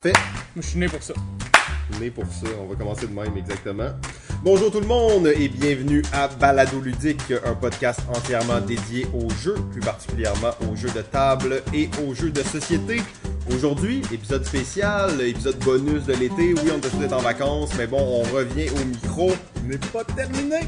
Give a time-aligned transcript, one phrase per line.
[0.00, 1.12] Fait, Moi, je suis né pour ça.
[2.00, 3.90] né pour ça, on va commencer de même exactement.
[4.44, 9.56] Bonjour tout le monde et bienvenue à Balado Ludique, un podcast entièrement dédié aux jeux,
[9.72, 13.02] plus particulièrement aux jeux de table et aux jeux de société.
[13.52, 16.54] Aujourd'hui, épisode spécial, épisode bonus de l'été.
[16.54, 19.32] Oui, on peut être en vacances, mais bon, on revient au micro.
[19.64, 20.60] n'est pas terminé.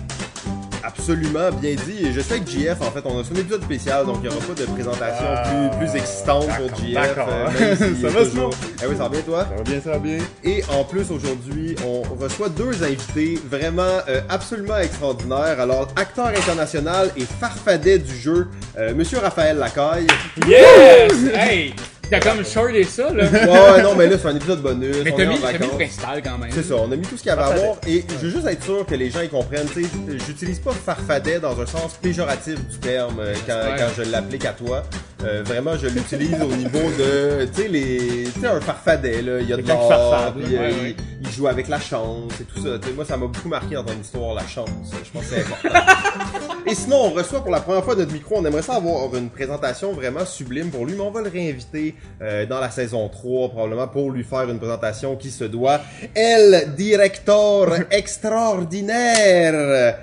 [0.83, 2.07] Absolument, bien dit.
[2.07, 4.35] Et je sais que JF, en fait, on a un épisode spécial, donc il n'y
[4.35, 6.95] aura pas de présentation Ah, plus, plus excitante pour JF.
[6.95, 7.29] d'accord.
[7.31, 8.51] euh, même s'il Ça va, toujours-
[8.83, 9.47] Eh oui, ça va bien toi?
[9.51, 10.19] Ça va bien, ça va bien.
[10.45, 15.61] Et en plus, aujourd'hui, on reçoit deux invités vraiment euh, absolument extraordinaires.
[15.61, 20.07] Alors, acteur international et farfadet du jeu, euh, Monsieur Raphaël Lacaille.
[20.47, 21.13] Yes!
[21.35, 21.75] hey!
[22.11, 23.25] T'as comme shorté ça, là.
[23.25, 24.97] Ouais, non, mais là, c'est un épisode bonus.
[25.05, 26.51] Mais on t'as mis, t'as mis le principal quand même.
[26.53, 28.31] C'est ça, on a mis tout ce qu'il y avait à voir et je veux
[28.31, 29.69] juste être sûr que les gens y comprennent.
[29.73, 29.89] Tu sais,
[30.27, 33.77] j'utilise pas farfadet dans un sens péjoratif du terme euh, quand, Ouais.
[33.79, 34.83] quand je l'applique à toi.
[35.25, 39.41] Euh, vraiment, je l'utilise au niveau de, tu sais, les, tu sais, un farfadet là,
[39.41, 40.97] il y a de l'or, puis, euh, Ouais, il- ouais.
[41.23, 42.71] il, joue avec la chance et tout ça.
[42.97, 44.69] Moi, ça m'a beaucoup marqué dans ton histoire, la chance.
[45.05, 45.79] Je pense que c'est important.
[46.67, 48.37] et sinon, on reçoit pour la première fois notre micro.
[48.39, 51.95] On aimerait ça avoir une présentation vraiment sublime pour lui, mais on va le réinviter
[52.23, 55.81] euh, dans la saison 3 probablement pour lui faire une présentation qui se doit.
[56.17, 59.97] El director extraordinaire,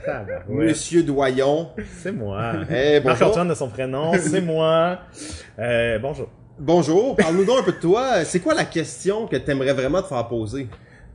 [0.48, 1.70] Monsieur Doyon.
[2.02, 2.54] C'est moi.
[2.72, 3.20] Eh, bonjour.
[3.20, 5.00] Marc-Antoine de son prénom, c'est moi.
[5.60, 6.30] Euh, bonjour.
[6.60, 8.26] Bonjour, parle-nous donc un peu de toi.
[8.26, 10.68] C'est quoi la question que t'aimerais vraiment te faire poser?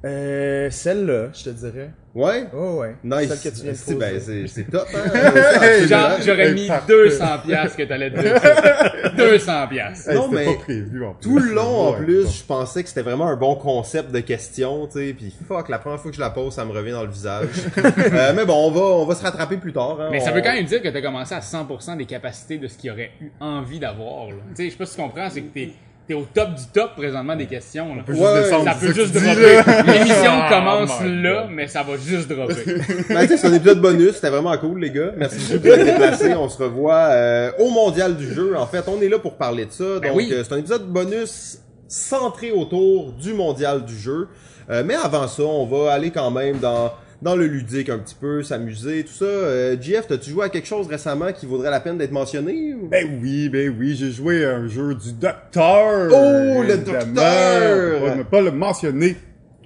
[0.04, 1.90] Euh, celle-là, je te dirais.
[2.14, 2.44] Ouais?
[2.55, 2.94] Oh ouais.
[3.02, 3.28] Nice.
[3.41, 5.86] Celle que tu viens de C'est- ben, c'est c'est top, hein?
[5.86, 6.92] Genre, j'aurais mis Parfait.
[6.92, 9.08] 200 piastres que t'allais dire ça.
[9.16, 10.12] 200 piastres.
[10.12, 11.22] Non, mais prévu en plus.
[11.22, 12.30] tout le long, en plus, bon.
[12.30, 15.78] je pensais que c'était vraiment un bon concept de question, tu sais, puis fuck, la
[15.78, 17.48] première fois que je la pose, ça me revient dans le visage.
[18.12, 19.96] Euh, mais bon, on va, on va se rattraper plus tard.
[20.00, 20.08] Hein.
[20.10, 22.77] Mais ça veut quand même dire que t'as commencé à 100% des capacités de ce
[22.77, 24.34] qu'il aurait eu envie d'avoir, là.
[24.55, 25.72] Tu sais, je sais pas si tu comprends, c'est que t'es,
[26.12, 28.02] t'es au top du top présentement des questions, là.
[28.05, 29.82] peut juste descendre, ça peut juste dropper.
[29.92, 32.55] L'émission Ah, commence my là, mais ça va juste dropper.
[33.08, 35.12] Ben, c'est un épisode bonus, c'était vraiment cool, les gars.
[35.16, 36.34] Merci beaucoup de vous déplacer.
[36.34, 38.56] On se revoit euh, au Mondial du jeu.
[38.56, 39.84] En fait, on est là pour parler de ça.
[39.84, 40.28] Donc, Ben oui.
[40.33, 41.58] euh, c'est un épisode bonus
[41.89, 44.29] centré autour du Mondial du jeu.
[44.70, 48.16] Euh, mais avant ça, on va aller quand même dans dans le ludique un petit
[48.20, 49.24] peu, s'amuser, tout ça.
[49.24, 52.74] Euh, JF, t'as-tu joué à quelque chose récemment qui vaudrait la peine d'être mentionné?
[52.74, 56.11] ou- Ben oui, ben oui, j'ai joué à un jeu du docteur.
[56.12, 58.16] Oh, le docteur!
[58.16, 59.16] Ne pas le mentionner.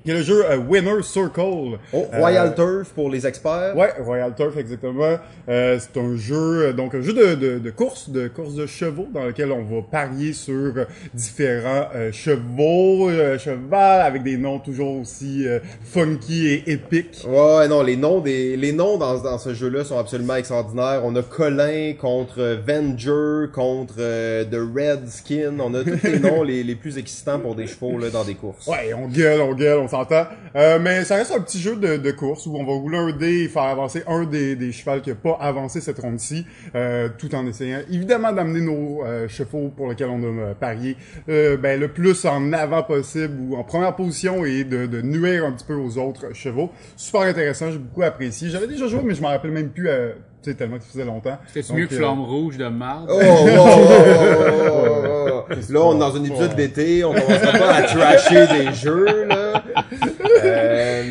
[0.06, 1.78] Il y a le jeu euh, Winner Circle.
[1.92, 3.76] Oh, Royal Euh, Turf pour les experts.
[3.76, 5.16] Ouais, Royal Turf exactement.
[5.48, 8.66] Euh, c'est un jeu, euh, donc un jeu de, de, de course, de course de
[8.66, 10.74] chevaux, dans lequel on va parier sur
[11.12, 15.44] différents chevaux, cheval avec des noms toujours aussi
[15.84, 17.24] funky et épiques.
[17.26, 21.00] Ouais, non, les noms des les noms dans, dans ce jeu-là sont absolument extraordinaires.
[21.04, 25.58] On a Colin contre Venger contre The Red Skin.
[25.60, 28.34] On a tous les noms les, les plus excitants pour des chevaux là dans des
[28.34, 28.66] courses.
[28.68, 30.26] Ouais, on gueule, on gueule, on s'entend.
[30.54, 33.12] Euh, mais ça reste un petit jeu de, de course où on va rouler un
[33.12, 37.08] dé et faire avancer un des, des chevals qui n'a pas avancé cette ronde-ci, euh,
[37.18, 40.96] tout en essayant évidemment d'amener nos euh, chevaux pour lesquels on a parié
[41.28, 45.44] euh, ben, le plus en avant possible ou en première position et de, de nuire
[45.44, 46.70] un petit peu aux autres chevaux.
[46.96, 48.48] Super intéressant, j'ai beaucoup apprécié.
[48.48, 51.04] J'avais déjà joué, mais je m'en rappelle même plus, euh, sais, tellement que ça faisait
[51.04, 51.38] longtemps.
[51.52, 53.10] C'est Donc, mieux que euh, Flamme Rouge de marde.
[53.10, 55.72] Oh, oh, oh, oh, oh, oh.
[55.72, 59.35] Là, on est dans un épisode d'été, on commencera pas à trasher des jeux là.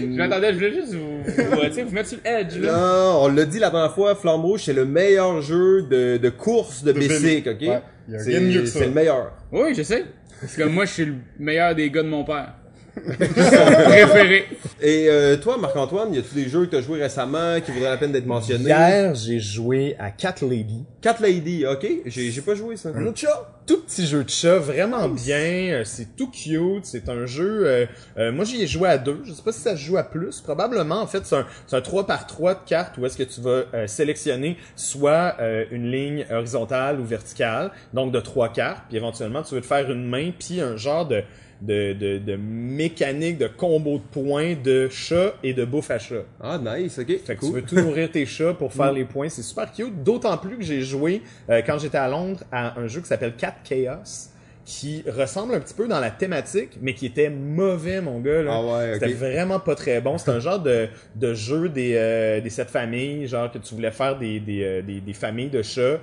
[0.05, 2.57] Euh, Je m'attendais, je voulais juste vous, vous, tu sais, vous mettre sur le edge,
[2.59, 2.71] là.
[2.73, 6.29] non, on l'a dit la dernière fois, Flamme Rouge, c'est le meilleur jeu de, de
[6.29, 7.51] course de, De vélo.
[7.51, 7.61] ok?
[7.61, 7.81] Ouais.
[8.19, 9.31] C'est le meilleur.
[9.51, 10.05] Oui, je sais.
[10.39, 12.53] Parce que moi, je suis le meilleur des gars de mon père.
[13.05, 14.45] Préféré.
[14.81, 17.97] Et euh, toi, Marc-Antoine, y a-tu des jeux que t'as joué récemment qui voudraient la
[17.97, 18.65] peine d'être mentionnés?
[18.65, 20.85] Hier, j'ai joué à Cat Lady.
[21.01, 21.85] Cat Lady, ok.
[22.05, 22.89] J'ai j'ai pas joué ça.
[22.95, 23.51] Un autre chat.
[23.67, 25.35] Tout petit jeu de chat, vraiment bien.
[25.73, 26.85] euh, C'est tout cute.
[26.85, 27.65] C'est un jeu.
[27.65, 27.85] euh,
[28.17, 29.21] euh, moi, j'y ai joué à deux.
[29.25, 30.39] Je sais pas si ça se joue à plus.
[30.41, 33.23] Probablement, en fait, c'est un, c'est un 3 par 3 de cartes où est-ce que
[33.23, 38.83] tu vas euh, sélectionner soit euh, une ligne horizontale ou verticale, donc de trois cartes,
[38.87, 41.23] puis éventuellement tu veux te faire une main, puis un genre de
[41.61, 46.23] de, de, de mécanique de combo de points de chat et de bouffe à chat.
[46.41, 47.07] Ah, nice, ok.
[47.23, 47.49] Fait que cool.
[47.49, 49.29] tu veux tout nourrir tes chats pour faire les points.
[49.29, 50.03] C'est super cute.
[50.03, 53.33] D'autant plus que j'ai joué, euh, quand j'étais à Londres, à un jeu qui s'appelle
[53.37, 54.29] Cat Chaos,
[54.65, 58.41] qui ressemble un petit peu dans la thématique, mais qui était mauvais, mon gars.
[58.41, 58.51] Là.
[58.51, 58.93] Ah ouais.
[58.95, 60.17] C'était vraiment pas très bon.
[60.17, 63.91] C'est un genre de, de jeu des, euh, des sept familles, genre que tu voulais
[63.91, 65.99] faire des, des, euh, des, des familles de chats.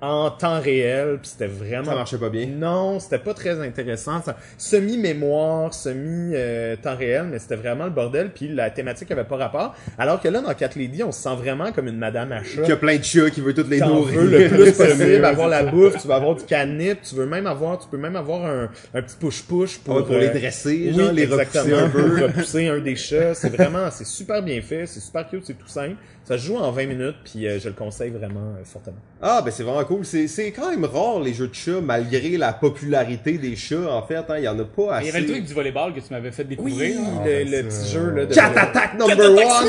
[0.00, 2.46] En temps réel, puis c'était vraiment Ça marchait pas bien.
[2.46, 4.22] non, c'était pas très intéressant.
[4.56, 8.30] Semi-mémoire, semi-temps réel, mais c'était vraiment le bordel.
[8.30, 9.74] Puis la thématique avait pas rapport.
[9.98, 12.62] Alors que là, dans Cat Lady, on se sent vraiment comme une Madame Achat.
[12.62, 14.20] Il y a plein de chats qui veulent toutes les nourrir.
[14.20, 17.46] veux le plus possible, avoir la bouffe, tu vas avoir du canip, tu veux même
[17.46, 20.92] avoir, tu peux même avoir un, un petit push-push pour, Ouais, pour les euh, dresser,
[20.94, 22.02] oui, les repousser un peu.
[22.14, 23.34] pour repousser un des chats.
[23.34, 25.96] C'est vraiment, c'est super bien fait, c'est super cute, c'est tout simple.
[26.28, 28.98] Ça se joue en 20 minutes, puis euh, je le conseille vraiment euh, fortement.
[29.22, 30.04] Ah, ben c'est vraiment cool.
[30.04, 34.16] C'est quand même rare les jeux de chats, malgré la popularité des chats, en fait.
[34.16, 35.04] Hein, il y en a pas assez.
[35.04, 36.96] Il y avait le truc du volleyball que tu m'avais fait Oui, découvrir.
[36.98, 37.22] hein.
[37.24, 38.26] le, Ah, le ben petit jeu là.
[38.26, 38.34] De...
[38.34, 39.68] Cat Attack Number One!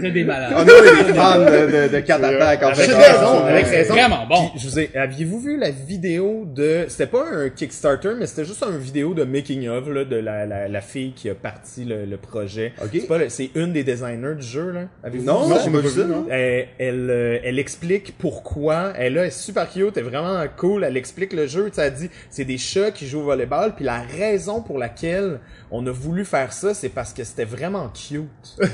[0.00, 0.52] C'est des malades.
[0.54, 0.64] On a
[1.04, 2.94] des fans de, de, de Cat Attack, en Avec fait.
[2.94, 3.94] raison, avec raison.
[3.94, 4.48] Vraiment bon.
[4.50, 8.44] Puis, je vous ai, aviez-vous vu la vidéo de, c'était pas un Kickstarter, mais c'était
[8.44, 11.84] juste une vidéo de making of là, de la, la, la fille qui a parti
[11.84, 12.72] le, le projet.
[12.82, 12.90] Ok.
[12.92, 14.80] C'est pas le- c'est une des designers du jeu là.
[15.02, 15.54] Avez-vous Non, vu?
[15.54, 15.60] ça?
[15.64, 16.26] j'ai pas vu ça, non.
[16.30, 18.92] Elle, elle, euh, elle explique pourquoi.
[18.96, 20.84] Elle là, elle est super cute, elle est vraiment cool.
[20.84, 21.66] Elle explique le jeu.
[21.70, 23.74] Tu sais, elle dit, c'est des chats qui jouent au volleyball.
[23.74, 25.40] Puis la raison pour laquelle
[25.70, 28.28] on a voulu faire ça, c'est parce que c'était vraiment cute.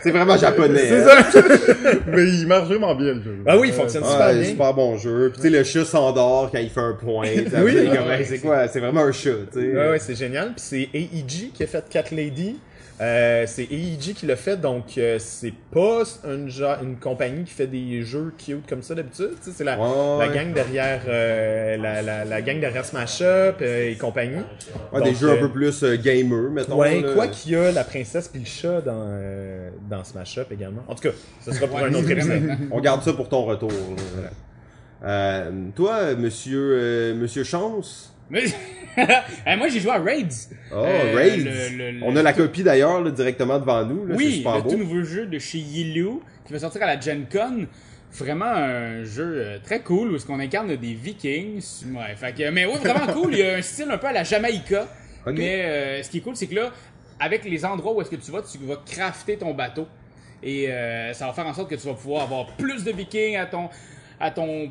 [0.00, 0.78] C'est vraiment japonais.
[0.88, 1.22] C'est hein.
[1.30, 1.42] ça.
[2.06, 3.38] Mais il marche vraiment bien, le jeu.
[3.46, 4.44] Ah oui, il fonctionne Ouais, super bien.
[4.44, 5.30] super bon jeu.
[5.32, 7.26] Puis tu sais, le chat s'endort quand il fait un point.
[7.28, 7.42] Oui.
[7.46, 8.68] c'est hey, c'est quoi?
[8.68, 9.66] C'est vraiment un chat, tu sais.
[9.74, 10.52] Ouais, ouais, c'est génial.
[10.54, 12.58] Puis c'est AEG qui a fait Cat Lady.
[13.00, 17.52] Euh, c'est AEG qui l'a fait, donc euh, c'est pas une, genre, une compagnie qui
[17.52, 19.30] fait des jeux cute comme ça d'habitude.
[19.42, 23.22] tu sais, C'est la, Ouais, la gang derrière euh, la, la, la gang derrière Smash
[23.22, 24.42] Up euh, et compagnie.
[24.92, 26.76] Ouais, des jeux un euh, peu plus gamer, mettons.
[26.76, 27.14] Ouais, là.
[27.14, 30.82] quoi qu'il y a la princesse puis le chat dans, euh, dans Smash Up également.
[30.88, 31.14] En tout cas,
[31.44, 32.42] ce sera pour un autre épisode.
[32.72, 33.70] On garde ça pour ton retour.
[35.04, 38.12] Euh, toi, monsieur, euh, monsieur Chance.
[38.30, 38.44] Mais-
[39.46, 40.26] Eh, moi, j'ai joué à Raids.
[40.72, 41.36] Oh, Euh, Raids.
[41.36, 44.06] le- le- On a la copie d'ailleurs directement devant nous.
[44.06, 44.70] Là, Oui, super le beau.
[44.70, 46.08] tout nouveau jeu de chez Yilu
[46.44, 47.66] qui va sortir à la Gen Con.
[48.10, 51.62] Vraiment un jeu euh, très cool où est-ce qu'on incarne des Vikings.
[51.94, 53.34] Ouais, fait que, mais oui, vraiment cool.
[53.34, 54.88] Il y a un style un peu à la Jamaïca.
[55.26, 56.72] Mais euh, ce qui est cool, c'est que là,
[57.20, 59.86] avec les endroits où est-ce que tu vas, tu vas crafter ton bateau.
[60.42, 63.36] Et euh, ça va faire en sorte que tu vas pouvoir avoir plus de Vikings
[63.36, 63.68] à ton,
[64.18, 64.70] à ton,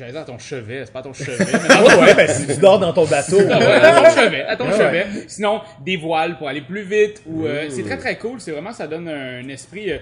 [0.00, 1.36] j'allais dire à ton chevet, c'est pas à ton chevet,
[1.68, 3.38] mais Ouais, ouais, ben si tu dors dans ton bateau.
[3.50, 5.06] ah ouais, à ton chevet, à ton Ouais, chevet.
[5.28, 7.22] Sinon, des voiles pour aller plus vite.
[7.26, 8.40] Ou euh, c'est très très cool.
[8.40, 9.98] C'est vraiment ça donne un esprit euh,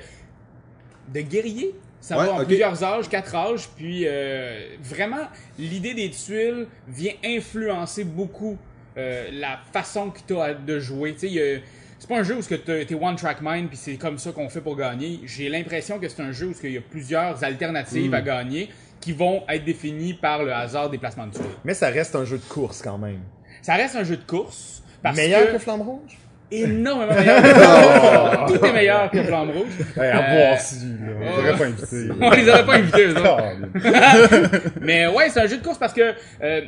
[1.13, 1.75] de guerrier.
[2.01, 3.69] Ça Ouais, va en plusieurs âges, quatre âges.
[3.77, 5.27] Puis euh, vraiment,
[5.59, 8.57] l'idée des tuiles vient influencer beaucoup
[8.97, 11.13] euh, la façon que tu as de jouer.
[11.15, 11.59] Tu sais, il y a-
[11.99, 14.49] c'est pas un jeu où tu es one track mind puis c'est comme ça qu'on
[14.49, 15.19] fait pour gagner.
[15.25, 18.15] J'ai l'impression que c'est un jeu où il y a plusieurs alternatives Mmh.
[18.15, 18.69] à gagner
[19.01, 21.45] qui vont être définies par le hasard des placements de tuiles.
[21.65, 23.21] Mais ça reste un jeu de course quand même.
[23.63, 24.83] Ça reste un jeu de course.
[25.03, 26.19] Parce Meilleur que, que Flamme Rouge?
[26.51, 28.47] énormément meilleur.
[28.49, 29.69] Tout est meilleur que Flamme Rouge.
[29.97, 30.91] Ouais, à Euh, voir si, là.
[31.21, 31.37] On ouais.
[31.37, 32.09] devrait pas inviter.
[32.21, 34.71] On les aurait pas invités, eux autres.
[34.81, 36.63] Mais ouais, c'est un jeu de course parce que euh,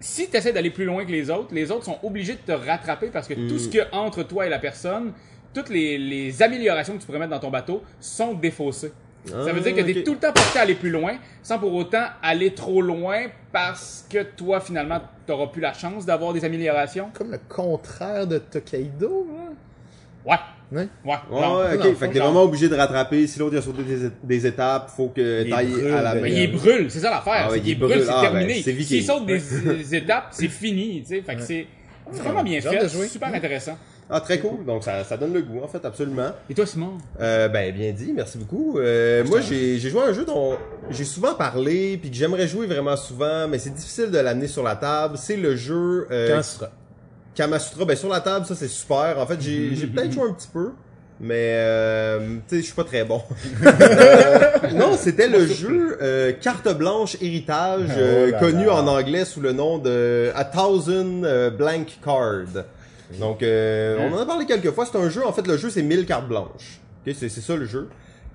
[0.00, 2.52] si tu essaies d'aller plus loin que les autres, les autres sont obligés de te
[2.52, 5.12] rattraper parce que tout ce qu'il y a entre toi et la personne,
[5.54, 8.92] toutes les, les améliorations que tu pourrais mettre dans ton bateau sont défaussées.
[9.28, 11.58] Ça veut dire que tu es tout le temps porté à aller plus loin sans
[11.58, 16.44] pour autant aller trop loin parce que toi, finalement, t'auras plus la chance d'avoir des
[16.44, 17.08] améliorations.
[17.14, 19.52] Comme le contraire de Tokaido, hein?
[20.24, 20.36] Ouais.
[20.72, 20.88] Ouais.
[21.04, 21.14] Ouais.
[21.30, 21.94] Ouais, ok.
[21.96, 23.26] Fait que t'es vraiment obligé de rattraper.
[23.28, 26.22] Si l'autre il a sauté des, des étapes, faut que Il t'ailles à la ben,
[26.24, 26.36] Mais main.
[26.36, 27.46] il brûle, c'est ça l'affaire.
[27.46, 27.92] Ah ouais, il brûle.
[27.92, 28.62] brûle, c'est Ah, terminé.
[28.66, 31.22] ben, S'il saute des, des étapes, c'est fini, tu sais.
[31.22, 31.66] Fait que c'est
[32.10, 33.78] vraiment bien fait, super intéressant.
[34.08, 34.64] Ah, très cool.
[34.64, 36.30] Donc, ça, ça donne le goût, en fait, absolument.
[36.48, 36.92] Et toi, Simon?
[37.20, 38.12] Euh, ben, bien dit.
[38.14, 38.78] Merci beaucoup.
[38.78, 40.56] Euh, moi, j'ai j'ai joué à un jeu dont
[40.90, 44.62] j'ai souvent parlé, puis que j'aimerais jouer vraiment souvent, mais c'est difficile de l'amener sur
[44.62, 45.16] la table.
[45.18, 46.70] C'est le jeu euh, sera?
[47.34, 47.84] Kamasutra.
[47.84, 49.16] Ben, sur la table, ça, c'est super.
[49.18, 50.70] En fait, j'ai j'ai peut-être joué un petit peu.
[51.18, 53.22] Mais euh, tu sais, je suis pas très bon.
[53.64, 58.74] Euh, non, c'était le jeu euh, carte blanche héritage, euh, Oh là connu là.
[58.74, 62.64] en anglais sous le nom de A Thousand euh, Blank Card.
[63.18, 64.86] Donc, euh, on en a parlé quelques fois.
[64.86, 65.26] C'est un jeu.
[65.26, 66.80] En fait, le jeu c'est 1000 cartes blanches.
[67.06, 67.88] Ok, c'est ça le jeu.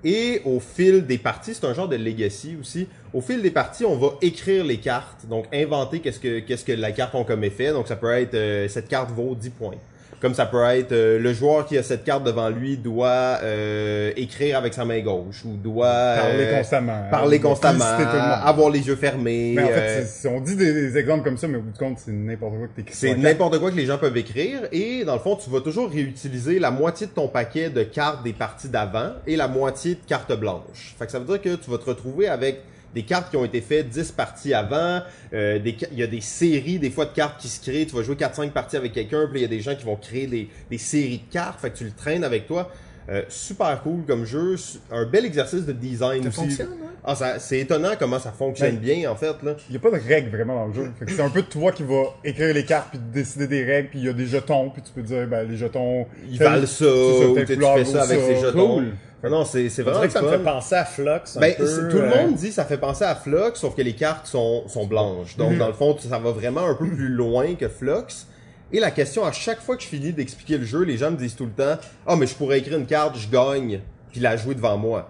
[0.03, 2.87] Et au fil des parties, c'est un genre de legacy aussi.
[3.13, 6.71] Au fil des parties, on va écrire les cartes, donc inventer qu'est-ce que qu'est-ce que
[6.71, 7.71] la carte a comme effet.
[7.71, 9.75] Donc ça peut être euh, cette carte vaut 10 points.
[10.21, 14.11] Comme ça peut être euh, le joueur qui a cette carte devant lui doit euh,
[14.15, 17.01] écrire avec sa main gauche ou doit Parler euh, constamment.
[17.09, 18.05] parler constamment, le
[18.47, 19.53] avoir les yeux fermés.
[19.55, 21.61] Mais en euh, fait, c'est- c'est- on dit des, des exemples comme ça, mais au
[21.61, 24.59] bout de compte, c'est n'importe quoi que c'est n'importe quoi que les gens peuvent écrire
[24.71, 28.23] et dans le fond, tu vas toujours réutiliser la moitié de ton paquet de cartes
[28.23, 30.95] des parties d'avant et la moitié de cartes blanches.
[30.99, 32.61] Fait que ça veut dire que tu vas te retrouver avec
[32.93, 35.01] des cartes qui ont été faites 10 parties avant,
[35.33, 37.95] euh, des il y a des séries des fois de cartes qui se créent, tu
[37.95, 39.95] vas jouer 4 5 parties avec quelqu'un, puis il y a des gens qui vont
[39.95, 42.69] créer des, des séries de cartes, fait que tu le traînes avec toi.
[43.09, 44.55] Euh, super cool comme jeu,
[44.91, 46.37] un bel exercice de design Ça aussi.
[46.37, 46.87] fonctionne, hein?
[47.03, 49.55] Ah, ça- c'est étonnant comment ça fonctionne Ben, bien en fait là.
[49.67, 50.91] Il n'y a pas de règles vraiment dans le jeu.
[50.99, 53.89] Fait que c'est un peu toi qui vas écrire les cartes puis décider des règles
[53.89, 56.67] puis il y a des jetons puis tu peux dire ben les jetons Ils valent
[56.67, 58.75] ça, ça, ou tu fais ça avec ces jetons.
[58.75, 58.93] Cool.
[59.23, 61.65] Ah Non, c'est vraiment que ça me fait penser à Flux un Ben, peu.
[61.67, 64.67] c'est- tout le monde dit ça fait penser à Flux, sauf que les cartes sont,
[64.67, 65.37] sont blanches.
[65.37, 65.45] Mhm.
[65.45, 68.25] Donc, dans le fond, ça va vraiment un peu plus loin que Flux.
[68.73, 71.17] Et la question, à chaque fois que je finis d'expliquer le jeu, les gens me
[71.17, 74.37] disent tout le temps «Ah, mais je pourrais écrire une carte, je gagne, puis la
[74.37, 75.09] jouer devant moi.»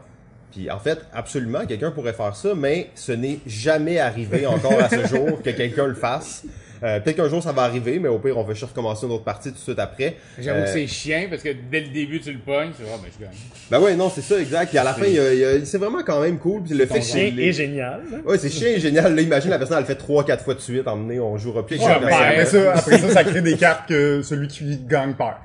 [0.51, 4.89] Puis en fait, absolument, quelqu'un pourrait faire ça, mais ce n'est jamais arrivé encore à
[4.89, 6.43] ce jour que quelqu'un le fasse.
[6.83, 9.11] Euh, Peut-être qu'un jour ça va arriver, mais au pire, on va juste recommencer une
[9.11, 10.15] autre partie tout de suite après.
[10.39, 12.97] J'avoue Euh, que c'est chiant parce que dès le début, tu le pognes, c'est ah,
[13.01, 13.33] ben je gagne.
[13.69, 14.69] Ben ouais, non, c'est ça, exact.
[14.69, 16.63] Puis à la fin, il y a- il y a- c'est vraiment quand même cool.
[16.63, 18.01] Puis le fait Chien les- est génial.
[18.11, 18.17] là.
[18.25, 19.15] Ouais, c'est chiant et génial.
[19.15, 20.87] Là, imagine la personne, elle le fait 3-4 fois de suite.
[20.87, 24.21] Emmener, on jouera plus Ouais, ben, après ça, après ça, ça crée des cartes que
[24.23, 25.35] celui qui gagne perd.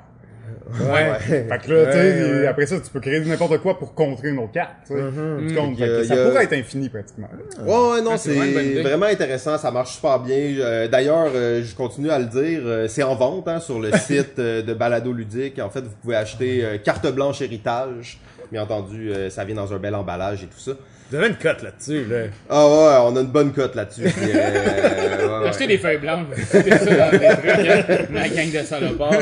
[0.69, 1.19] Ouais.
[1.19, 4.39] Fait que là, tu sais, après ça, tu peux créer n'importe quoi pour contrer une
[4.39, 4.99] autre carte, tu sais.
[5.47, 5.77] Tu comptes.
[6.05, 7.29] Ça pourrait être infini, pratiquement.
[7.59, 9.57] Ouais, ouais, non, Ah, c'est vraiment intéressant.
[9.57, 10.37] Ça marche super bien.
[10.37, 13.91] Euh, D'ailleurs, euh, je continue à le dire, euh, c'est en vente hein, sur le
[13.97, 15.59] site de Balado Ludique.
[15.59, 18.19] En fait, vous pouvez acheter carte blanche héritage.
[18.51, 20.71] Bien entendu, ça vient dans un bel emballage et tout ça.
[21.09, 22.17] Vous avez une cote là-dessus, là.
[22.49, 24.03] Ah ouais, on a une bonne cote là-dessus.
[24.05, 28.59] euh, ouais, acheté des feuilles blanches, c'était ça dans les trucs, hein, la gang de
[28.65, 29.13] salopards.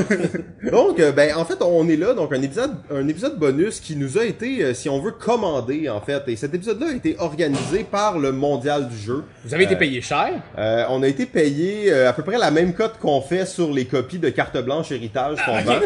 [0.71, 3.95] Donc, euh, ben, en fait, on est là, donc un épisode, un épisode bonus qui
[3.95, 6.23] nous a été, euh, si on veut, commandé, en fait.
[6.27, 9.23] Et cet épisode-là a été organisé par le Mondial du jeu.
[9.43, 10.31] Vous avez été payé cher?
[10.57, 13.71] Euh, on a été payé euh, à peu près la même cote qu'on fait sur
[13.71, 15.79] les copies de carte blanche héritage qu'on vend.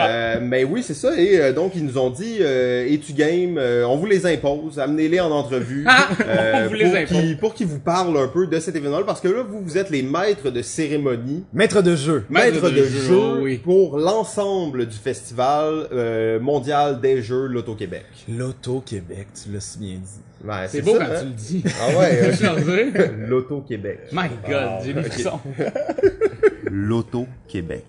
[0.00, 1.16] Euh, mais oui, c'est ça.
[1.16, 4.24] Et euh, donc, ils nous ont dit, euh, et tu game, euh, on vous les
[4.26, 5.86] impose, amenez-les en entrevue.
[6.26, 9.02] euh, On vous les pour qu'ils- Pour qu'ils vous parlent un peu de cet événement
[9.04, 12.24] parce que là, vous, vous êtes les maîtres de cérémonie Maître de jeu.
[12.30, 13.58] maître de, jeu, oui.
[13.58, 18.04] pour l'ensemble du festival euh, mondial des jeux Loto-Québec.
[18.28, 20.46] L'Auto-Québec, tu l'as si bien dit.
[20.48, 21.18] Ouais, C'est beau ça, quand hein?
[21.20, 21.64] tu le dis.
[21.80, 22.32] Ah ouais,
[22.96, 24.00] euh, Loto-Québec.
[24.12, 25.40] My God, j'ai des frissons.
[26.70, 27.84] Loto-Québec.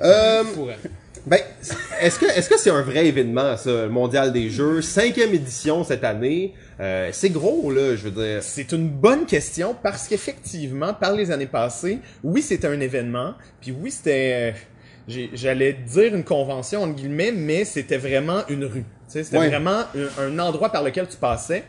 [0.00, 0.90] Euh, Pour elle.
[1.26, 1.38] Ben,
[2.00, 5.84] est-ce que est-ce que c'est un vrai événement, ça, le mondial des jeux, cinquième édition
[5.84, 6.54] cette année?
[6.80, 8.42] Euh, c'est gros, là, je veux dire.
[8.42, 13.70] C'est une bonne question parce qu'effectivement, par les années passées, oui, c'était un événement, puis
[13.72, 14.54] oui, c'était,
[15.08, 18.80] euh, j'allais dire une convention entre guillemets, mais c'était vraiment une rue.
[18.82, 19.48] Tu sais, C'était Ouais.
[19.48, 19.82] vraiment
[20.18, 21.62] un, un endroit par lequel tu passais.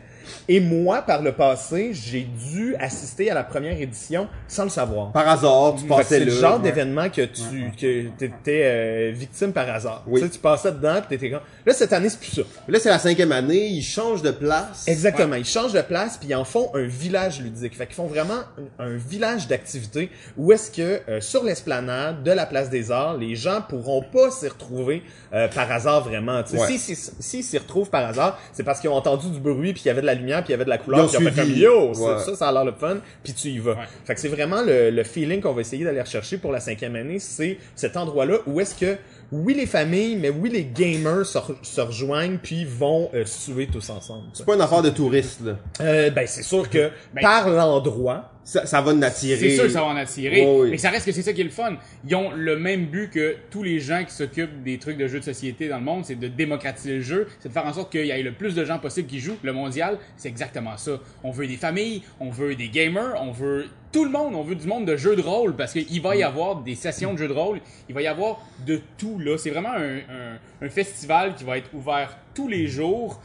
[0.48, 5.12] Et moi, par le passé, j'ai dû assister à la première édition sans le savoir.
[5.12, 6.62] Par hasard, tu passais C'est le genre ouais.
[6.62, 10.02] d'événement que tu que t'étais euh, victime par hasard.
[10.06, 10.20] Oui.
[10.20, 11.40] Tu sais, tu passais dedans, pis t'étais comme...
[11.66, 12.42] Là, cette année, c'est plus ça.
[12.68, 14.84] Là, c'est la cinquième année, ils changent de place.
[14.86, 15.36] Exactement.
[15.36, 17.76] Ils changent de place puis ils en font un village ludique.
[17.76, 18.40] Fait qu'ils font vraiment
[18.78, 23.16] un, un village d'activités où est-ce que euh, sur l'esplanade de la place des Arts,
[23.16, 25.02] les gens pourront pas s'y retrouver
[25.32, 26.42] euh, par hasard vraiment.
[26.42, 26.66] Tu sais.
[26.66, 29.82] Si s'ils si, s'y retrouvent par hasard, c'est parce qu'ils ont entendu du bruit puis
[29.84, 31.40] il y avait de la lumière puis il y avait de la couleur puis fait
[31.42, 32.18] comme yo, ça, Ouais.
[32.24, 33.72] ça, ça a l'air le fun puis tu y vas.
[33.72, 33.78] Ouais.
[34.04, 36.96] Fait que c'est vraiment le, le feeling qu'on va essayer d'aller rechercher pour la cinquième
[36.96, 38.96] année, c'est cet endroit-là où est-ce que
[39.32, 43.50] oui les familles, mais oui les gamers se, re- se rejoignent puis vont euh, se
[43.50, 44.24] tuer tous ensemble.
[44.32, 45.56] C'est pas une affaire de touristes, là.
[45.80, 49.36] Euh, ben c'est sûr que Ben- par l'endroit, Ça, ça va nous attirer.
[49.38, 50.70] C'est sûr que ça va en attirer, oui.
[50.70, 51.76] mais ça reste que c'est ça qui est le fun.
[52.06, 55.18] Ils ont le même but que tous les gens qui s'occupent des trucs de jeux
[55.20, 57.90] de société dans le monde, c'est de démocratiser le jeu, c'est de faire en sorte
[57.90, 59.38] qu'il y ait le plus de gens possible qui jouent.
[59.42, 61.00] Le mondial, c'est exactement ça.
[61.22, 64.56] On veut des familles, on veut des gamers, on veut tout le monde, on veut
[64.56, 67.28] du monde de jeux de rôle parce qu'il va y avoir des sessions de jeux
[67.28, 69.38] de rôle, il va y avoir de tout là.
[69.38, 73.22] C'est vraiment un, un- un festival qui va être ouvert tous les jours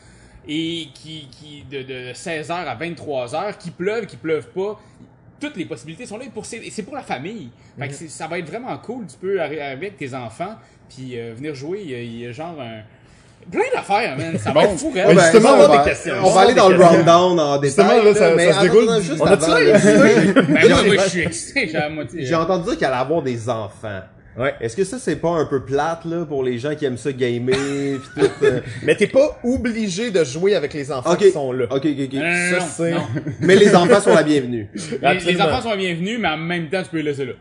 [0.48, 4.80] et qui, qui de, de 16h à 23h, qui pleuve, qui pleuve pas,
[5.40, 7.50] toutes les possibilités sont là et pour c'est c'est pour la famille.
[7.78, 9.06] Fait que c'est- ça va être vraiment cool.
[9.08, 10.56] Tu peux arri- arriver avec tes enfants
[10.90, 11.82] puis euh, venir jouer.
[11.84, 12.82] Il y, a, il y a genre un
[13.50, 14.38] plein d'affaires, man.
[14.38, 14.74] Ça va Bon.
[14.74, 15.04] être fou, Ouais.
[15.16, 16.14] Ben, justement, on va des questions.
[16.24, 18.06] on va aller dans le rundown en Justement, détail.
[18.06, 19.46] là, ça- mais ça se attends, juste On a-tu
[20.54, 22.26] Ben, moi, je suis excité, j'ai la moitié.
[22.26, 24.02] J'ai entendu dire qu'il allait avoir des enfants.
[24.40, 24.56] Ouais.
[24.62, 27.12] Est-ce que ça, c'est pas un peu plate, là, pour les gens qui aiment ça
[27.12, 27.56] gamer,
[28.16, 28.30] pis tout?
[28.46, 28.62] euh?
[28.84, 31.18] mais t'es pas obligé de jouer avec les enfants Ok.
[31.20, 31.66] qui sont là.
[31.70, 32.14] Ok, ok, ok.
[32.52, 32.96] Ça, c'est-.
[33.42, 34.70] Mais les enfants sont la bienvenue.
[35.02, 37.34] Les, les enfants sont bienvenus, mais en même temps, tu peux les laisser là.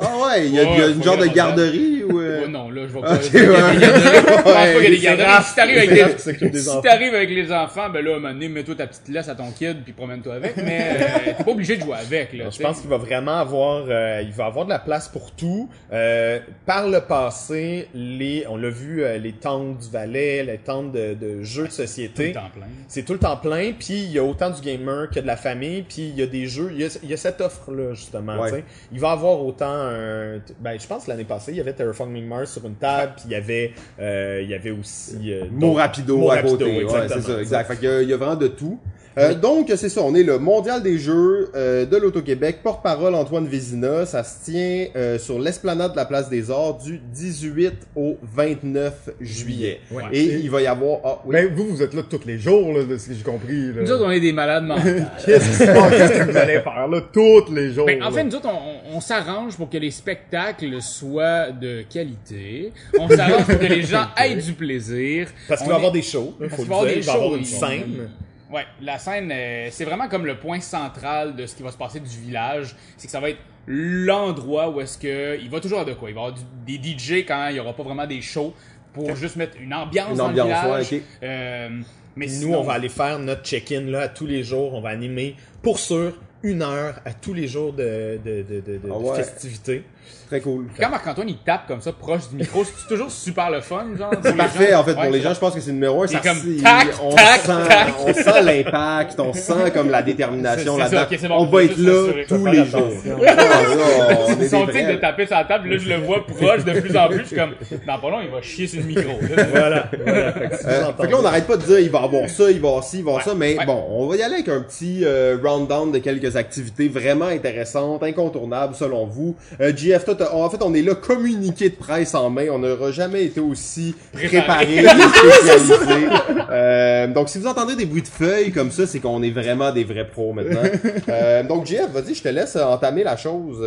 [0.00, 2.20] Ah ouais, il y a, il y a Ouais, une genre de les garderie ou...
[2.20, 2.42] euh?
[2.44, 3.14] Oh non, là, je vais pas.
[3.14, 3.80] Ok, il y a des ouais.
[3.80, 4.16] garderies.
[4.16, 5.44] Je pense pas qu'il y a des c'est garderies.
[5.44, 6.80] Si t'arrives avec C'est des si enfants.
[6.80, 9.34] t'arrives avec les enfants, ben là, à un moment donné, mets-toi ta petite laisse à
[9.34, 10.56] ton kid puis promène-toi avec.
[10.56, 10.80] Mais
[11.26, 12.44] euh, t'es pas obligé de jouer avec, là.
[12.50, 15.68] Je pense qu'il va vraiment avoir, euh, il va avoir de la place pour tout.
[15.92, 20.92] Euh, par le passé, les, on l'a vu, euh, les tentes du Valais, les tentes
[20.92, 22.32] de, de jeux de Tout le société.
[22.32, 22.66] temps plein.
[22.88, 25.36] C'est tout le temps plein, puis il y a autant du gamer que de la
[25.36, 27.94] famille, puis il y a des jeux, il y a, il y a cette offre-là,
[27.94, 28.40] justement.
[28.40, 28.64] Ouais.
[28.92, 30.40] Il va avoir autant un...
[30.60, 33.24] Ben, je pense que l'année passée, il y avait Terraforming Mars sur une table, puis
[33.26, 35.32] il y avait, euh, il y avait aussi...
[35.32, 36.84] Euh, Mot rapido à côté.
[36.84, 37.66] Ouais, c'est ça, exact.
[37.68, 38.78] Fait qu'il y a- il y, a vraiment de tout.
[39.18, 42.58] Euh, Donc, c'est ça, on est le mondial des jeux euh, de l'Auto-Québec.
[42.62, 44.06] Porte-parole Antoine Vézina.
[44.06, 49.10] Ça se tient euh, sur l'esplanade de la Place des Arts du 18 au 29
[49.20, 49.80] juillet.
[49.90, 50.04] Ouais.
[50.12, 50.98] Et il va y avoir...
[51.04, 51.32] Ah, oui.
[51.34, 53.72] Mais vous, vous êtes là tous les jours, là, de ce que j'ai compris.
[53.72, 53.82] Là.
[53.82, 55.10] Nous autres, on est des malades mentales.
[55.26, 55.90] Qu'est-ce qui se passe?
[55.90, 57.86] Qu'est-ce que vous allez faire là tous les jours?
[57.86, 58.12] Ben, en là?
[58.12, 58.48] fait, nous autres,
[58.94, 62.72] on, s'arrange pour que les spectacles soient de qualité.
[62.98, 65.28] On s'arrange pour que les gens aient du plaisir.
[65.48, 66.78] Parce qu'il va y est- avoir des shows, il Parce faut qu'il le va y
[66.80, 66.94] avoir dire.
[66.94, 68.08] des Il va y avoir shows, une scène.
[68.52, 71.76] Ouais, la scène, euh, c'est vraiment comme le point central de ce qui va se
[71.76, 72.74] passer du village.
[72.96, 76.10] C'est que ça va être l'endroit où est-ce que il va toujours avoir de quoi?
[76.10, 78.52] Il va y avoir du- des DJ quand il y aura pas vraiment des shows
[78.92, 80.90] pour juste mettre une ambiance Une dans le village.
[80.92, 81.02] ouais.
[81.22, 81.68] Euh,
[82.16, 84.74] mais Nous, sinon- on va aller faire notre check-in là tous les jours.
[84.74, 88.60] On va animer pour sûr une heure à tous les jours de, de, de, de,
[88.60, 89.16] de- Ah de ouais.
[89.16, 89.84] festivités.
[90.26, 90.66] Très cool.
[90.78, 93.84] Quand Marc-Antoine il tape comme ça proche du micro, c'est toujours super le fun,
[94.24, 94.80] les Parfait, gens?
[94.80, 96.06] en fait, pour Ouais, les c'est gens, je pense que c'est le numéro un.
[96.06, 97.88] Ça, comme c'est- tac, on tac, sent, tac.
[98.06, 101.76] on sent l'impact, on sent comme la détermination C'est- c'est c'est bon, on va être
[101.78, 102.88] là tous les jours.
[103.26, 106.96] Ah, Ils sont de taper sur la table, là je le vois proche de plus
[106.96, 107.54] en plus, je suis comme,
[107.86, 109.12] dans pas long, il va chier sur le micro.
[109.52, 109.90] Voilà.
[110.04, 110.32] voilà.
[110.40, 112.02] Fait que si vous Euh, fait que là, on n'arrête pas de dire il va
[112.02, 114.22] avoir ça, il va avoir ci, il va avoir ça, mais bon, on va y
[114.22, 119.34] aller avec un petit euh, rundown de quelques activités vraiment intéressantes, incontournables selon vous.
[119.60, 122.58] Euh, GF, toi, t'as- en fait, on est là communiqué de presse en main, on
[122.58, 124.76] n'aura jamais été aussi préparé, Préparé.
[124.78, 126.06] et spécialisé.
[126.50, 129.72] Euh, donc, si vous entendez des bruits de feuilles comme ça, c'est qu'on est vraiment
[129.72, 130.60] des vrais pros maintenant.
[131.08, 133.66] Euh, donc, GF, vas-y, je te laisse entamer la chose.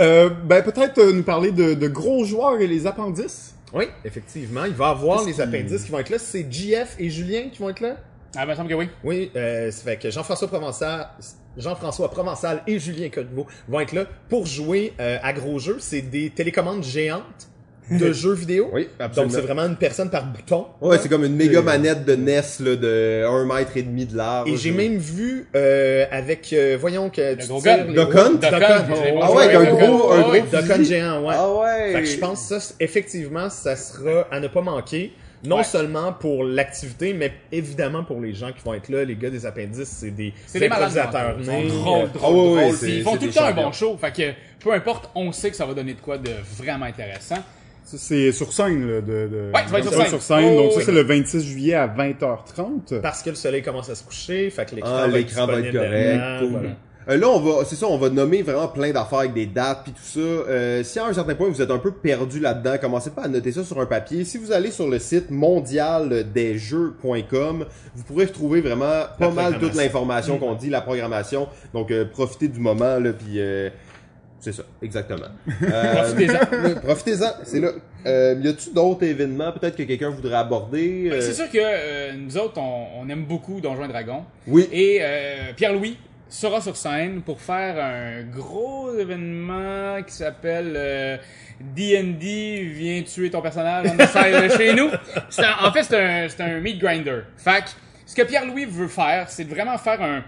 [0.00, 3.54] Euh, ben, peut-être euh, nous parler de, de gros joueurs et les appendices.
[3.72, 4.64] Oui, effectivement.
[4.64, 6.18] Il va avoir Qu'est-ce les appendices qui vont être là.
[6.18, 7.96] C'est JF et Julien qui vont être là?
[8.36, 8.88] Ah, ben, il me semble que oui.
[9.04, 11.08] Oui, euh, ça fait que Jean-François Provençal,
[11.56, 15.78] Jean-François Provençal et Julien Codevaux vont être là pour jouer euh, à gros jeux.
[15.80, 17.48] C'est des télécommandes géantes
[17.90, 18.70] de jeux vidéo.
[18.72, 19.32] Oui, Donc absolument.
[19.34, 20.66] c'est vraiment une personne par bouton.
[20.80, 24.06] Ouais, c'est comme une méga C'est- manette de NES là, de 1 mètre et demi
[24.06, 24.48] de large.
[24.48, 27.86] Et j'ai même vu euh, avec, euh, voyons que tu gros gun.
[29.20, 30.44] Ah ouais, avec un gros, Duck un Hunt.
[30.52, 30.84] gros fusil.
[30.84, 31.34] géant, ouais.
[31.36, 31.92] Ah ouais.
[31.94, 35.12] Fait que je pense que ça, effectivement, ça sera à ne pas manquer.
[35.44, 35.64] Non Ouais.
[35.64, 39.04] seulement pour l'activité, mais évidemment pour les gens qui vont être là.
[39.04, 41.36] Les gars des appendices, c'est des, C'est des improvisateurs.
[41.38, 42.88] Ils sont drôles, Euh, drôles, ouais, drôles.
[42.90, 43.62] Ils font c'est tout le des temps un champions.
[43.64, 43.98] bon show.
[43.98, 44.32] Fait que,
[44.62, 47.36] peu importe, on sait que ça va donner de quoi de vraiment intéressant.
[47.84, 49.50] Ça, c'est sur scène, là, de, de...
[49.54, 50.52] Ouais, ça va être sur ça, scène.
[50.52, 50.84] Oh, donc ça, oui.
[50.84, 53.00] c'est le 26 juillet à 20h30.
[53.00, 55.34] Parce que le soleil commence à se coucher, fait que l'écran Ah, va, va être
[55.34, 56.38] correct.
[56.40, 56.48] cool.
[56.50, 56.68] voilà.
[57.08, 59.84] Euh, là, on va, c'est ça, on va nommer vraiment plein d'affaires avec des dates
[59.84, 60.20] puis tout ça.
[60.20, 63.28] Euh, si à un certain point vous êtes un peu perdu là-dedans, commencez pas à
[63.28, 64.24] noter ça sur un papier.
[64.24, 70.38] Si vous allez sur le site mondialdesjeux.com, vous pourrez retrouver vraiment pas mal toute l'information
[70.38, 71.48] qu'on dit, la programmation.
[71.72, 73.70] Donc, euh, profitez du moment là, puis euh,
[74.38, 75.26] c'est ça, exactement.
[75.62, 76.80] Euh, Profitez-en.
[76.80, 77.70] Profitez-en, c'est là.
[78.06, 81.08] Euh, y a-tu d'autres événements peut-être que quelqu'un voudrait aborder?
[81.10, 84.22] Ben, Euh, C'est sûr que euh, nous autres, on, on aime beaucoup Donjons et Dragons.
[84.46, 84.66] Oui.
[84.72, 85.98] Et euh, Pierre-Louis
[86.30, 91.16] sera sur scène pour faire un gros événement qui s'appelle euh,
[91.60, 94.88] D&D vient tuer ton personnage on de chez nous.
[95.38, 97.20] Un- en fait, c'est un, c'est un meat grinder.
[97.36, 97.70] Fait que,
[98.06, 100.22] ce que Pierre-Louis veut faire, c'est de vraiment faire un,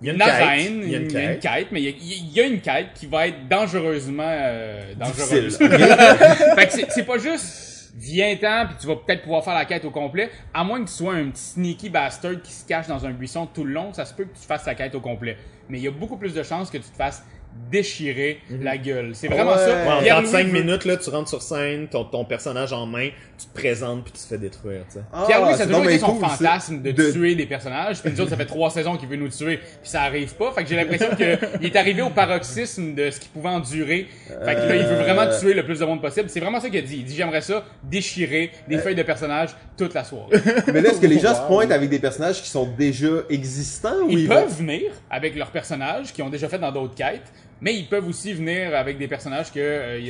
[0.00, 1.40] Il y a une arène, Il y a une quête.
[1.40, 4.94] quête, mais il y, a, il y a une quête qui va être dangereusement euh,
[4.96, 5.58] dangereuse.
[5.58, 9.84] Fait que c'est- c'est pas juste viens-t'en puis tu vas peut-être pouvoir faire la quête
[9.84, 13.06] au complet, à moins que tu sois un petit sneaky bastard qui se cache dans
[13.06, 15.36] un buisson tout le long, ça se peut que tu fasses la quête au complet.
[15.68, 17.24] Mais il y a beaucoup plus de chances que tu te fasses
[17.70, 19.10] déchirer la gueule.
[19.14, 19.58] C'est vraiment Ouais.
[19.58, 19.66] ça.
[19.84, 22.86] Ouais, en Pierre-Louis 35 veut- minutes, là, tu rentres sur scène, ton, ton personnage en
[22.86, 25.04] main, tu te présentes puis tu te fais détruire, tu sais.
[25.12, 28.00] Ah, Pierre-Louis, ça a toujours été son cool, fantasme de, De- tuer des personnages.
[28.02, 30.52] Puis nous autres, ça fait trois saisons qu'il veut nous tuer, puis ça arrive pas.
[30.52, 31.26] Fait que j'ai l'impression qu'il
[31.66, 34.06] est arrivé au paroxysme de ce qu'il pouvait endurer.
[34.44, 36.28] Fait que là, il veut vraiment tuer le plus de monde possible.
[36.28, 36.96] C'est vraiment ça qu'il a dit.
[36.98, 40.36] Il dit, j'aimerais ça déchirer des feuilles de personnages toute la soirée.
[40.72, 44.02] Mais là, est-ce que les gens se pointent avec des personnages qui sont déjà existants
[44.06, 47.32] ou Ils ils peuvent venir avec leurs personnages qui ont déjà fait dans d'autres quêtes,
[47.64, 49.60] mais ils peuvent aussi venir avec des personnages qui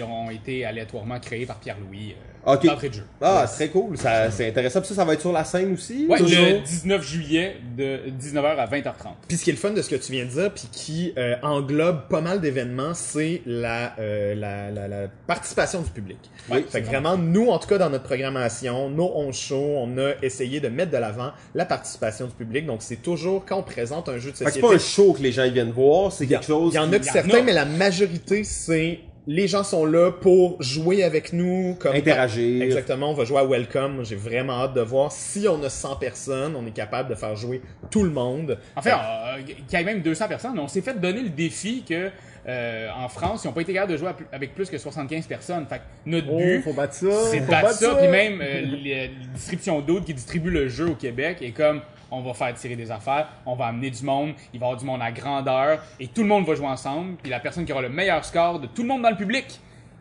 [0.03, 2.67] ont été aléatoirement créés par Pierre-Louis euh, Ok.
[2.67, 3.05] d'entrée de jeu.
[3.21, 3.97] Ah, très cool.
[3.97, 4.81] Ça, c'est intéressant.
[4.81, 6.07] Puis ça, ça va être sur la scène aussi?
[6.09, 6.45] Ouais, toujours?
[6.45, 8.93] le 19 juillet de 19h à 20h30.
[9.29, 11.13] Puis ce qui est le fun de ce que tu viens de dire, puis qui
[11.17, 16.19] euh, englobe pas mal d'événements, c'est la, euh, la, la, la participation du public.
[16.51, 19.97] Oui, fait que vraiment, nous, en tout cas, dans notre programmation, nos on show, on
[19.99, 22.67] a essayé de mettre de l'avant la participation du public.
[22.67, 24.67] Donc, c'est toujours quand on présente un jeu de Fait que société.
[24.67, 26.73] c'est pas un show que les gens ils viennent voir, c'est quelque chose.
[26.75, 30.63] Il y en a que certains, mais la majorité, c'est les gens sont là pour
[30.63, 32.63] jouer avec nous, comme Interagir.
[32.63, 34.05] Exactement, on va jouer à Welcome.
[34.05, 37.35] J'ai vraiment hâte de voir si on a 100 personnes, on est capable de faire
[37.35, 38.59] jouer tout le monde.
[38.77, 41.85] En fait, euh, qu'il y ait même 200 personnes, on s'est fait donner le défi
[41.89, 42.11] que
[42.47, 45.65] euh, en France, ils n'ont pas été capables de jouer avec plus que 75 personnes.
[45.67, 47.07] Fait que notre Oh, but, faut battre ça.
[47.31, 50.91] c'est de battre ça, puis même euh, les, les distributions d'autres qui distribuent le jeu
[50.91, 51.81] au Québec est comme
[52.15, 54.81] on va faire tirer des affaires, on va amener du monde, il va y avoir
[54.81, 57.73] du monde à grandeur, et tout le monde va jouer ensemble, puis la personne qui
[57.73, 59.61] aura le meilleur score de tout le monde dans le public,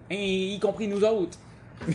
[0.09, 1.37] y compris nous autres,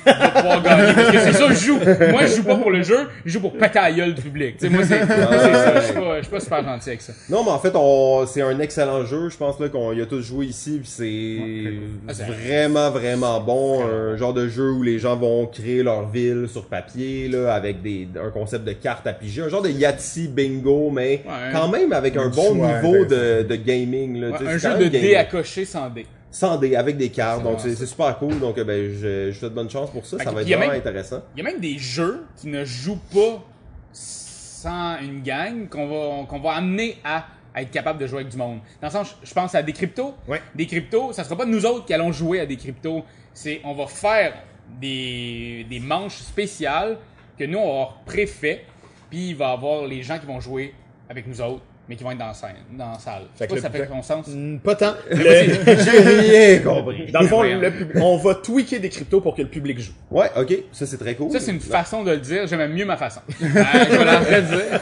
[0.05, 0.93] va pouvoir gagner.
[0.95, 1.79] Parce que c'est ça que je joue.
[2.11, 4.23] Moi, je joue pas pour le jeu, je joue pour péter à la gueule du
[4.23, 4.57] public.
[4.59, 5.81] Tu sais, moi, c'est c'est ça.
[5.81, 7.13] Je suis pas, je suis pas super gentil avec ça.
[7.29, 9.29] Non, mais en fait, on, c'est un excellent jeu.
[9.31, 11.75] Je pense là qu'on y a tous joué ici, puis c'est
[12.09, 13.83] Ah, vraiment vraiment bon.
[13.85, 17.83] Un genre de jeu où les gens vont créer leur ville sur papier là, avec
[17.83, 21.53] des un concept de carte à piger, un genre de Yahtzee bingo, mais Ouais.
[21.53, 24.21] quand même avec un bon choix niveau de, de gaming.
[24.21, 26.07] Là, Ouais, un jeu de dés à cocher sans dés.
[26.31, 27.43] Sans dés, avec des cartes.
[27.43, 28.39] Donc c'est super cool.
[28.41, 30.19] Donc euh, ben je, je souhaite bonne chance pour ça.
[30.19, 31.23] Fait Ça va être vraiment même- intéressant.
[31.37, 33.45] Il y a même des jeux qui ne jouent pas
[33.93, 38.37] sans une gang qu'on va, qu'on va amener à, être capable de jouer avec du
[38.37, 38.61] monde.
[38.81, 40.15] Dans le sens, je pense à des cryptos.
[40.29, 40.41] Ouais.
[40.55, 43.03] Des cryptos, ça sera pas nous autres qui allons jouer à des cryptos.
[43.35, 44.35] C'est, on va faire
[44.81, 46.99] des, des manches spéciales
[47.39, 48.65] que nous, on va avoir préfait.
[49.11, 50.75] Puis il va y avoir les gens qui vont jouer
[51.09, 53.23] avec nous autres, mais qui vont être dans la, scène, dans la salle.
[53.37, 54.27] Fait que pas si ça le- fait son sens?
[54.29, 54.95] Hmm, Pas tant.
[55.11, 55.17] Le-
[55.67, 57.11] J'ai rien compris.
[57.13, 57.65] Dans le fond, Incroyable.
[57.65, 59.93] le pub- on va tweaker des cryptos pour que le public joue.
[60.11, 61.31] Ouais, ok, ça c'est très cool.
[61.33, 62.47] Ça, c'est une façon de le dire.
[62.47, 63.21] J'aime mieux ma façon.
[63.43, 64.81] Euh, je vais la redire.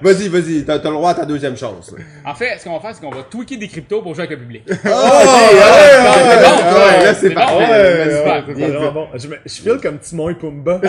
[0.00, 1.92] Vas-y, vas-y, t'as t'as le droit à ta deuxième chance.
[1.92, 1.98] là.
[2.30, 4.38] En fait, ce qu'on va faire, c'est qu'on va tweaker des cryptos pour jouer avec
[4.38, 4.62] le public.
[4.68, 4.90] Oh, c'est bon,
[6.78, 7.54] ouais, là c'est c'est parfait.
[7.54, 7.60] bon.
[7.68, 8.04] Vas-y.
[8.08, 8.48] Ouais, Super.
[8.48, 9.08] ouais, C'est bon.
[9.14, 10.80] Je, me, je file comme Timon et Pumba.
[10.82, 10.88] tu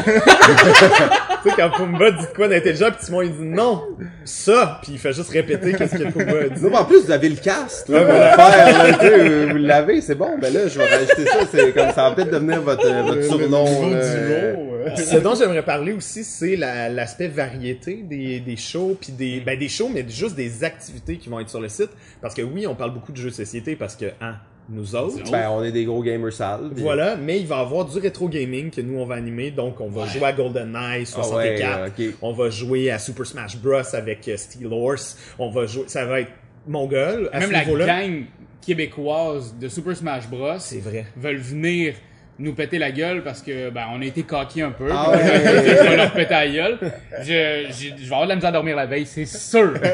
[1.49, 3.83] sais, quand Pumba dit quoi d'intelligent, puis Timon il dit non,
[4.25, 6.63] ça, puis il fait juste répéter qu'est-ce que Pumba a dit.
[6.63, 9.45] Non, mais en plus, vous avez le cast, là, pour le faire, là, tu sais,
[9.45, 10.37] vous l'avez, c'est bon.
[10.41, 13.23] Ben là, je vais rajouter ça, c'est comme ça va peut-être devenir votre, euh, votre
[13.23, 13.65] surnom.
[13.93, 14.55] euh.
[14.95, 19.57] Ce dont j'aimerais parler aussi, c'est la- l'aspect variété des, des shows, puis des, ben
[19.59, 21.89] des shows, mais juste des activités qui vont être sur le site.
[22.21, 24.35] Parce que oui, on parle beaucoup de jeux de société parce que, hein,
[24.71, 26.69] nous autres, Ben, on est des gros gamers sales.
[26.73, 29.51] puis- Voilà, mais il va y avoir du rétro gaming que nous on va animer.
[29.51, 31.87] Donc on va jouer à GoldenEye Ah ouais, 64.
[31.99, 32.13] ok.
[32.21, 35.17] On va jouer à Super Smash Bros avec euh, Steel Horse.
[35.39, 36.31] On va jouer, ça va être
[36.67, 38.23] mongol à Même ce la gang
[38.61, 40.59] québécoise de Super Smash Bros.
[40.59, 41.05] C'est vrai.
[41.17, 41.95] veulent venir
[42.39, 44.87] nous péter la gueule parce que ben on a été coqués un peu.
[44.91, 45.17] Ah ouais.
[45.23, 46.77] je vais leur péter la gueule.
[47.21, 49.73] Je, j'ai- je vais avoir de la misère à dormir la veille, c'est sûr.
[49.81, 49.89] ça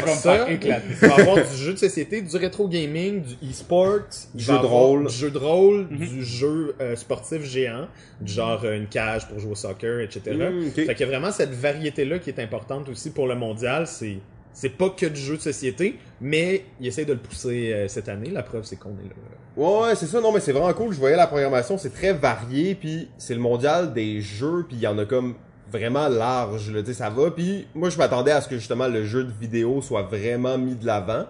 [0.00, 0.82] va me Ça, faire éclater.
[0.90, 4.00] il va y avoir du jeu de société, du rétro gaming, du e-sport,
[4.34, 5.06] il Jeu de rôle.
[5.08, 5.98] du jeu de rôle, Mhm.
[6.06, 7.88] du jeu euh, sportif géant,
[8.20, 10.20] du genre euh, une cage pour jouer au soccer, etc.
[10.36, 10.74] Mm, ok.
[10.74, 13.86] Fait qu'il y a vraiment cette variété-là qui est importante aussi pour le mondial.
[13.86, 14.18] C'est
[14.52, 18.08] c'est pas que du jeu de société, mais il essaie de le pousser euh, cette
[18.08, 18.30] année.
[18.30, 19.14] La preuve, c'est qu'on est là.
[19.56, 20.20] Ouais, c'est ça.
[20.20, 20.92] Non, mais c'est vraiment cool.
[20.92, 24.82] Je voyais la programmation, c'est très varié, puis c'est le mondial des jeux, puis il
[24.82, 25.34] y en a comme
[25.70, 27.30] vraiment large, tu sais, ça va.
[27.30, 30.74] Puis moi, je m'attendais à ce que justement le jeu de vidéo soit vraiment mis
[30.74, 31.26] de l'avant.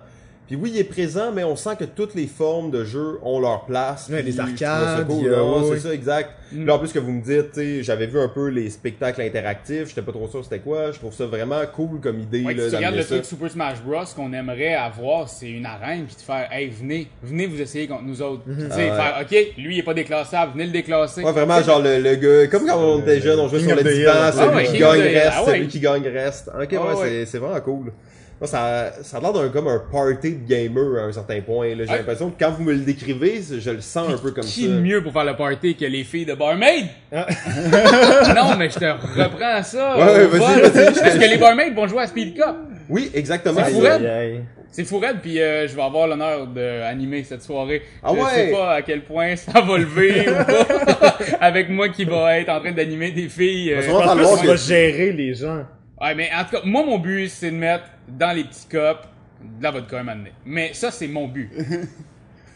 [0.48, 3.38] Puis oui, il est présent, mais on sent que toutes les formes de jeux ont
[3.38, 4.08] leur place.
[4.10, 5.44] Ouais, puis les arcades, cool, là.
[5.44, 6.30] Ouais, c'est ça, exact.
[6.50, 8.70] Puis là, en plus que vous me dites, tu sais, j'avais vu un peu les
[8.70, 10.90] spectacles interactifs, j'étais pas trop sûr c'était quoi.
[10.92, 12.42] Je trouve ça vraiment cool comme idée.
[12.42, 13.08] Ouais, là, si tu regardes le ça.
[13.16, 16.70] truc Super Smash Bros, ce qu'on aimerait avoir, c'est une arène, puis de faire, hey,
[16.70, 18.44] venez, venez vous essayer contre nous autres.
[18.46, 18.86] Tu sais, Ah ouais.
[18.86, 21.22] faire, ok, lui il est pas déclassable, venez le déclasser.
[21.22, 23.82] Ouais, vraiment, genre le, le gars, comme quand on était jeune, on jouait sur le
[23.82, 26.48] divan, celui qui gagne reste, Ah celui qui gagne reste.
[26.58, 27.92] Ok, ouais, Ah c'est vraiment cool.
[28.40, 31.74] Non, ça, ça a l'air d'un comme un party de gamer à un certain point.
[31.74, 31.84] là.
[31.86, 34.66] J'ai l'impression que quand vous me le décrivez, je le sens un peu comme Qui
[34.66, 34.68] ça.
[34.68, 36.86] de mieux pour faire le party que les filles de Barmaid?
[37.12, 39.96] non, mais je te reprends ça.
[39.96, 40.62] Ouais, ouais, vas-y.
[40.62, 42.56] Parce que les Barmaids vont jouer à Speed Cup.
[42.88, 43.60] Oui, exactement.
[43.64, 44.04] C'est Il- fou, raide.
[44.04, 44.40] Aïe, aïe.
[44.70, 47.82] C'est fou raide, puis euh, je vais avoir l'honneur d'animer cette soirée.
[48.02, 48.30] Ah je ouais?
[48.34, 52.50] sais pas à quel point ça va lever ou pas, avec moi qui va être
[52.50, 53.72] en train d'animer des filles.
[53.72, 55.62] euh, En plus, falloir tu vas que- gérer les gens.
[56.00, 59.08] Ouais, mais en tout cas, moi, mon but, c'est de mettre dans les petits cups
[59.42, 60.32] de la vodka un moment donné.
[60.44, 61.50] Mais ça, c'est mon but.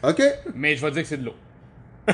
[0.04, 0.20] Ok.
[0.56, 1.34] Mais je vais dire que c'est de l'eau.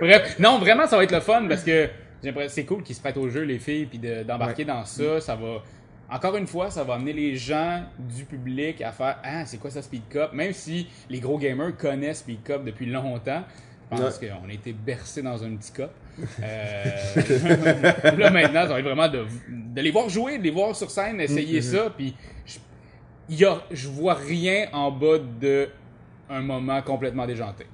[0.00, 1.88] Bref, non, vraiment, ça va être le fun parce que
[2.22, 4.84] j'ai l'impression- c'est cool qu'ils se prêtent au jeu, les filles, puis de- d'embarquer dans
[4.84, 5.20] ça.
[5.20, 5.62] Ça va.
[6.08, 9.70] Encore une fois, ça va amener les gens du public à faire Ah, c'est quoi
[9.70, 13.42] ça Speed Cup Même si les gros gamers connaissent Speed Cup depuis longtemps,
[13.90, 15.90] je pense qu'on a été bercés dans un petit cup.
[16.42, 20.90] Euh, là maintenant, va être vraiment de, de les voir jouer, de les voir sur
[20.90, 22.14] scène, essayer ça, puis
[22.46, 22.58] je,
[23.28, 25.68] il y a, je vois rien en bas de
[26.28, 27.66] un moment complètement déjanté.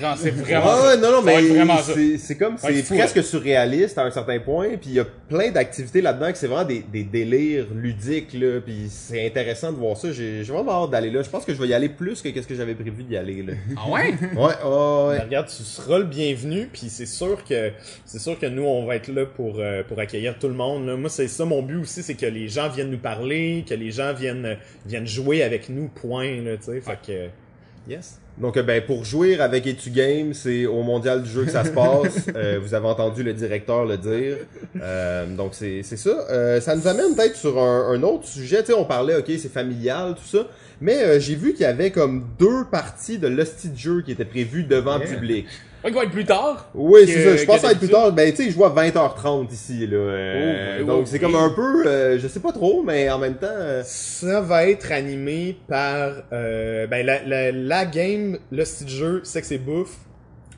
[0.00, 0.74] Genre, c'est vraiment.
[0.74, 1.42] Ouais, ouais, non, non, mais
[1.82, 5.50] c'est c'est comme, c'est presque surréaliste à un certain point, puis il y a plein
[5.50, 9.96] d'activités là-dedans que c'est vraiment des, des délires ludiques, là, puis c'est intéressant de voir
[9.96, 10.12] ça.
[10.12, 11.22] J'ai j'ai vraiment hâte d'aller là.
[11.22, 13.42] Je pense que je vais y aller plus que qu'est-ce que j'avais prévu d'y aller,
[13.42, 13.52] là.
[13.76, 14.14] Ah ouais?
[14.32, 15.18] Ouais, ouais, ouais.
[15.18, 17.70] Ben, regarde, tu seras le bienvenu, puis c'est sûr que
[18.04, 20.86] c'est sûr que nous on va être là pour euh, pour accueillir tout le monde.
[20.86, 20.96] là.
[20.96, 23.90] Moi c'est ça mon but aussi, c'est que les gens viennent nous parler, que les
[23.90, 25.88] gens viennent viennent jouer avec nous.
[25.88, 26.80] Point là, tu sais.
[26.80, 28.18] Fait que yes.
[28.38, 31.64] Donc, euh, ben, pour jouer avec Etu Game, c'est au mondial du jeu que ça
[31.64, 32.26] se passe.
[32.34, 34.36] Euh, vous avez entendu le directeur le dire.
[34.80, 36.26] Euh, donc, c'est c'est ça.
[36.30, 38.60] Euh, ça nous amène peut-être sur un, un autre sujet.
[38.60, 40.46] Tu sais, on parlait, ok, c'est familial, tout ça.
[40.80, 44.12] Mais euh, j'ai vu qu'il y avait comme deux parties de l'hostie de jeu qui
[44.12, 45.46] étaient prévues devant le public.
[45.84, 46.68] Ouais, il va être plus tard.
[46.74, 47.36] Oui, c'est ça.
[47.36, 48.12] Je pense que ça va être plus tard.
[48.12, 49.96] Ben, tu sais, je vois 20h30 ici, là.
[49.96, 51.20] Euh, Oh, oui, donc, oui, c'est oui.
[51.20, 53.46] comme un peu, euh, je sais pas trop, mais en même temps...
[53.50, 58.90] euh, Ça va être animé par euh, ben la, la, la game, le style de
[58.92, 59.96] jeu, Sexe et Bouffe,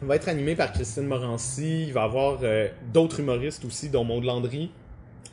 [0.02, 1.84] va être animé par Christine Morancy.
[1.86, 4.70] Il va y avoir euh, d'autres humoristes aussi, dont Maud Landry.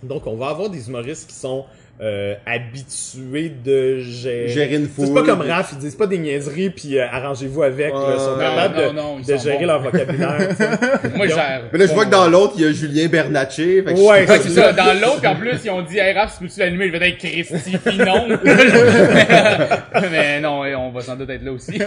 [0.04, 1.66] Donc on va avoir des humoristes qui sont
[2.02, 4.48] euh, habitués de gérer.
[4.48, 5.14] Gérer une C'est foule.
[5.14, 7.94] pas comme Raph, ils disent pas des niaiseries puis euh, arrangez-vous avec.
[7.94, 8.14] là.
[8.16, 9.66] Ils sont capables de, non, non, ils de sont gérer bons.
[9.68, 10.38] leur vocabulaire.
[10.50, 10.70] tu sais.
[11.16, 11.62] Moi, je gère.
[11.72, 13.84] Mais là, je vois que dans l'autre, il y a Julien Bernatchez.
[13.84, 14.74] Fait que Ouais, Ouais, c'est ça.
[14.74, 16.88] Dans l'autre, en plus, ils ont dit, hey, Raph, tu peux-tu l'animer?
[16.88, 18.28] Je vais être Christy Finon.
[20.12, 21.80] Mais non, on va sans doute être là aussi.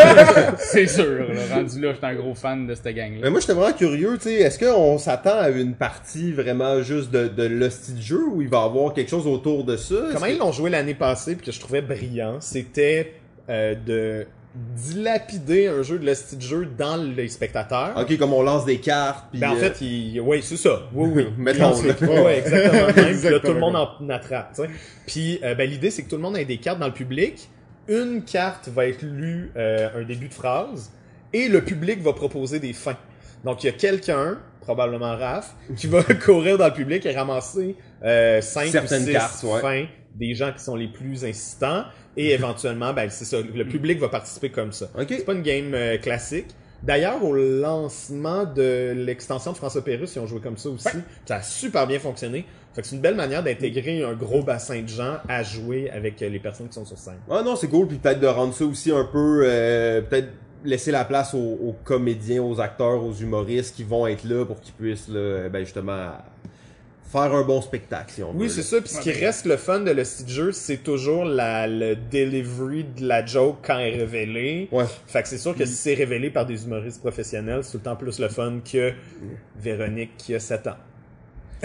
[0.58, 1.54] c'est sûr, là.
[1.54, 3.18] Rendu là, je suis un gros fan de cette gang-là.
[3.22, 7.10] Mais moi, j'étais vraiment curieux, tu sais, est-ce qu'on s'attend à une partie vraiment juste
[7.10, 9.94] de, de l'hostie de jeu ou il va y avoir quelque chose autour de ça?
[10.12, 13.14] Comment que- ils l'ont joué l'année passée puis que je trouvais brillant, c'était
[13.48, 14.26] euh, de
[14.76, 17.92] dilapider un jeu de l'hostie de jeu dans les spectateurs.
[17.96, 19.40] Ok, comme on lance des cartes, puis...
[19.40, 20.20] Ben, en euh, fait, il...
[20.20, 20.82] oui, c'est ça.
[20.92, 21.26] Oui, oui.
[21.36, 22.22] Mettons, là.
[22.22, 22.86] Ouais, exactement.
[22.86, 23.40] Même, puis là, Exactement.
[23.40, 24.60] tout le monde en attrape.
[25.06, 27.48] Puis, euh, ben, l'idée, c'est que tout le monde ait des cartes dans le public.
[27.88, 30.92] Une carte va être lue euh, un début de phrase
[31.32, 32.96] et le public va proposer des fins.
[33.44, 37.76] Donc, il y a quelqu'un, probablement Raph, qui va courir dans le public et ramasser
[38.02, 39.60] euh, cinq Certaines ou six cartes, ouais.
[39.60, 41.84] fins des gens qui sont les plus insistants
[42.16, 44.86] et éventuellement, ben, c'est ça, le public va participer comme ça.
[44.98, 45.06] Ok.
[45.10, 46.48] C'est pas une game euh, classique.
[46.82, 50.98] D'ailleurs, au lancement de l'extension de François Pérus, ils ont joué comme ça aussi.
[51.24, 52.44] Ça a super bien fonctionné.
[52.74, 56.20] Fait que c'est une belle manière d'intégrer un gros bassin de gens à jouer avec
[56.20, 57.20] euh, les personnes qui sont sur scène.
[57.30, 59.42] Ah non, c'est cool, puis peut-être de rendre ça aussi un peu...
[59.44, 60.28] euh, peut-être
[60.64, 64.60] laisser la place aux, aux comédiens, aux acteurs, aux humoristes qui vont être là pour
[64.60, 66.12] qu'ils puissent, là, ben justement,
[67.14, 68.40] faire un bon spectacle, si on veut.
[68.40, 68.80] Oui, c'est ça.
[68.80, 73.06] Puis ce qui reste le fun de le jeu, c'est toujours la, le delivery de
[73.06, 74.68] la joke quand elle est révélée.
[74.72, 74.84] Ouais.
[75.06, 77.84] Fait que c'est sûr que si c'est révélé par des humoristes professionnels, c'est tout le
[77.84, 78.92] temps plus le fun que
[79.56, 80.76] Véronique qui a 7 ans.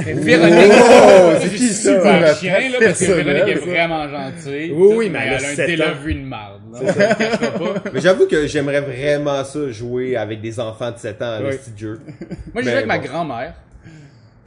[0.06, 3.66] Véronique, Oh, c'est qui super chien, là, parce que Véronique est ça.
[3.66, 4.72] vraiment gentille.
[4.74, 6.62] Oui, oui, mais elle a elle a un délevé de marde.
[7.94, 11.56] Mais j'avoue que j'aimerais vraiment ça, jouer avec des enfants de 7 ans à Oui.
[11.78, 12.00] jeu.
[12.08, 13.54] Moi, j'ai Mais joué avec ma grand-mère.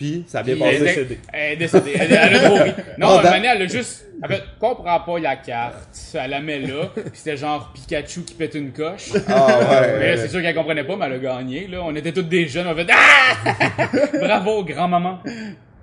[0.02, 0.74] Puis, ça a bien passé.
[0.74, 1.18] elle, est décédée.
[1.32, 1.92] elle est décédée.
[1.94, 2.72] Elle, elle a trop ri.
[2.98, 5.96] Non, année, elle a juste, elle fait, comprend pas la carte.
[6.14, 6.90] Elle la met là.
[6.92, 9.12] Puis c'était genre Pikachu qui pète une coche.
[9.28, 10.16] Ah ouais.
[10.16, 11.82] C'est sûr qu'elle comprenait pas, mais elle a gagné, là.
[11.84, 13.88] On était toutes des jeunes, on a fait, ah!
[14.18, 15.20] Bravo, grand-maman.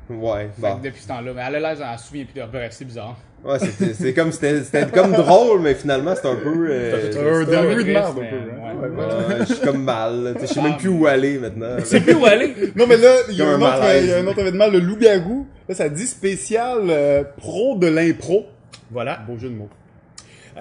[0.10, 0.80] Ouais, bon.
[0.84, 3.16] depuis ce temps-là, mais elle a l'air, elle se souvient plus de bref, c'est bizarre.
[3.46, 6.68] Ouais, c'était c'est comme c'était c'était comme drôle, mais finalement c'est un peu.
[6.70, 8.22] euh, C'est un dérivé de merde, un peu.
[8.22, 8.76] hein.
[8.82, 8.90] ouais.
[8.90, 9.06] Ouais, ouais.
[9.40, 10.34] ouais, je suis comme mal.
[10.36, 11.78] Tu sais, Je sais même plus où aller maintenant.
[11.86, 12.54] C'est plus où aller.
[12.76, 14.04] Non, mais là, il y, a Comme un un autre, malaise.
[14.04, 15.48] il y a un autre événement, le Loup-Garou.
[15.70, 18.46] Là, ça dit spécial euh, pro de l'impro.
[18.92, 19.20] Voilà.
[19.28, 19.70] Beau jeu de mots.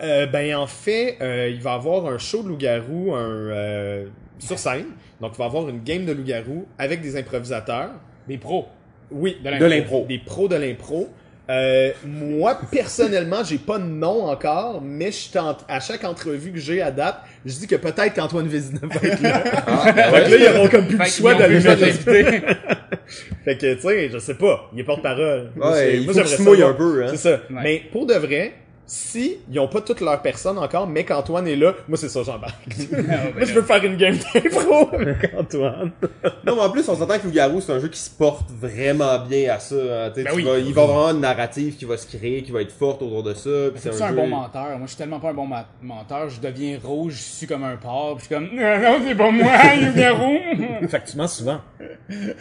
[0.02, 4.04] Euh, ben en fait, euh, il va avoir un show de loup-garou un, euh,
[4.38, 4.84] sur scène.
[5.20, 7.90] Donc il va avoir une game de loup-garou avec des improvisateurs.
[8.28, 8.66] Des pros.
[9.10, 10.04] Oui, De De l'impro.
[10.08, 11.08] des pros de l'impro.
[11.50, 16.58] Euh, moi, personnellement, j'ai pas de nom encore, mais je tente, à chaque entrevue que
[16.58, 19.42] j'ai à date, je dis que peut-être qu'Antoine Vézina va être là.
[19.66, 22.24] Ah, Fait que là, ils auront comme plus le choix d'aller l'invité.
[23.44, 24.68] fait que, tu sais, je sais pas.
[24.74, 25.50] Il est porte-parole.
[25.56, 26.68] Ouais, il moi, j'aimerais savoir.
[26.68, 27.06] un peu, hein.
[27.12, 27.30] C'est ça.
[27.30, 27.60] Ouais.
[27.62, 28.52] Mais pour de vrai,
[28.90, 32.22] si ils ont pas toutes leurs personnes encore, mais qu'Antoine est là, moi, c'est ça,
[32.24, 32.54] j'embarque.
[32.90, 35.92] moi, je veux faire une game d'impro avec Antoine.
[36.46, 39.18] Non, mais en plus, on s'entend que Loup-Garou, c'est un jeu qui se porte vraiment
[39.18, 39.74] bien à ça.
[39.76, 40.10] hein.
[40.14, 40.44] Tu sais, Ben tu oui.
[40.44, 43.22] vas- il va avoir une narrative qui va se créer, qui va être forte autour
[43.22, 43.50] de ça.
[43.76, 44.68] C'est un, jeu- bon menteur.
[44.70, 45.46] Moi, je suis tellement pas un bon
[45.82, 46.30] menteur.
[46.30, 48.16] Je deviens rouge, je suis comme un porc.
[48.16, 50.88] Puis je suis comme, non, non, c'est pas moi, Loup-garou.
[50.88, 51.60] fait que tu mens souvent.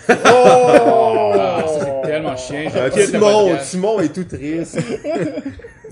[0.09, 2.69] Ah, ça, c'est tellement chiant.
[2.73, 3.57] Je Euh, Timon.
[3.69, 4.79] Timon est tout triste.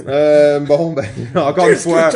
[0.08, 1.06] Euh, bon, ben,
[1.36, 2.10] encore une fois,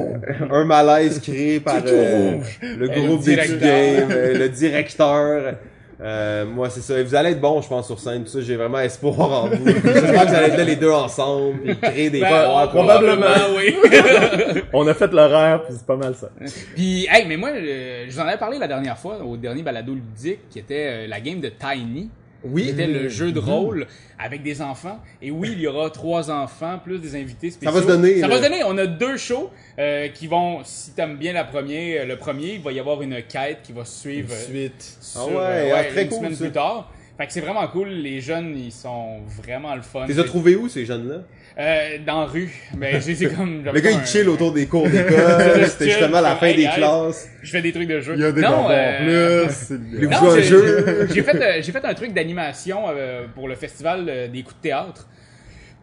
[0.50, 4.08] un malaise créé par euh, le Euh, groupe le d'études directeur.
[4.08, 5.54] game, euh, le directeur.
[5.98, 6.98] Euh, moi, c'est ça.
[6.98, 8.22] Et vous allez être bon, je pense, sur scène.
[8.24, 9.66] Tout ça, j'ai vraiment espoir en vous.
[9.66, 13.24] J'espère que vous allez être là les deux ensemble, puis créer des Ben, probablement.
[13.56, 13.74] oui.
[14.74, 16.28] On a fait l'horaire, puis c'est pas mal ça.
[16.74, 19.62] Puis, hey, mais moi, euh, je vous en avais parlé la dernière fois, au dernier
[19.62, 22.10] balado ludique, qui était euh, la game de Tiny.
[22.46, 22.68] Qui Oui.
[22.68, 23.86] était le jeu de rôle
[24.18, 24.98] avec des enfants.
[25.20, 27.74] Et oui, il y aura trois enfants, plus des invités spéciaux.
[27.74, 28.36] va se donner, Ça là.
[28.36, 28.62] va se donner.
[28.64, 32.60] On a deux shows euh, qui vont, si t'aimes bien la première, le premier, il
[32.62, 34.96] va y avoir une quête qui va suivre euh, Suite.
[35.00, 36.44] sur, Ah ouais, euh, ah, très une cool, semaine ça.
[36.44, 36.92] plus tard.
[37.18, 37.88] Fait que c'est vraiment cool.
[37.88, 40.04] Les jeunes, ils sont vraiment le fun.
[40.06, 41.22] Tu les as trouvés où, ces jeunes-là?
[41.58, 42.52] Euh, dans la rue.
[42.76, 43.64] Ben, j'ai comme.
[43.64, 45.64] Le gars, un- il chill autour des cours d'école.
[45.66, 47.28] C'était justement la comme, fin hey, des classes.
[47.42, 48.12] Je fais des trucs de jeu.
[48.16, 49.70] Il y a des non, bonbons euh, en plus.
[50.10, 51.08] Non, un j'ai- jeu?
[51.14, 54.56] J'ai fait, euh, j'ai fait un truc d'animation euh, pour le festival euh, des coups
[54.56, 55.08] de théâtre.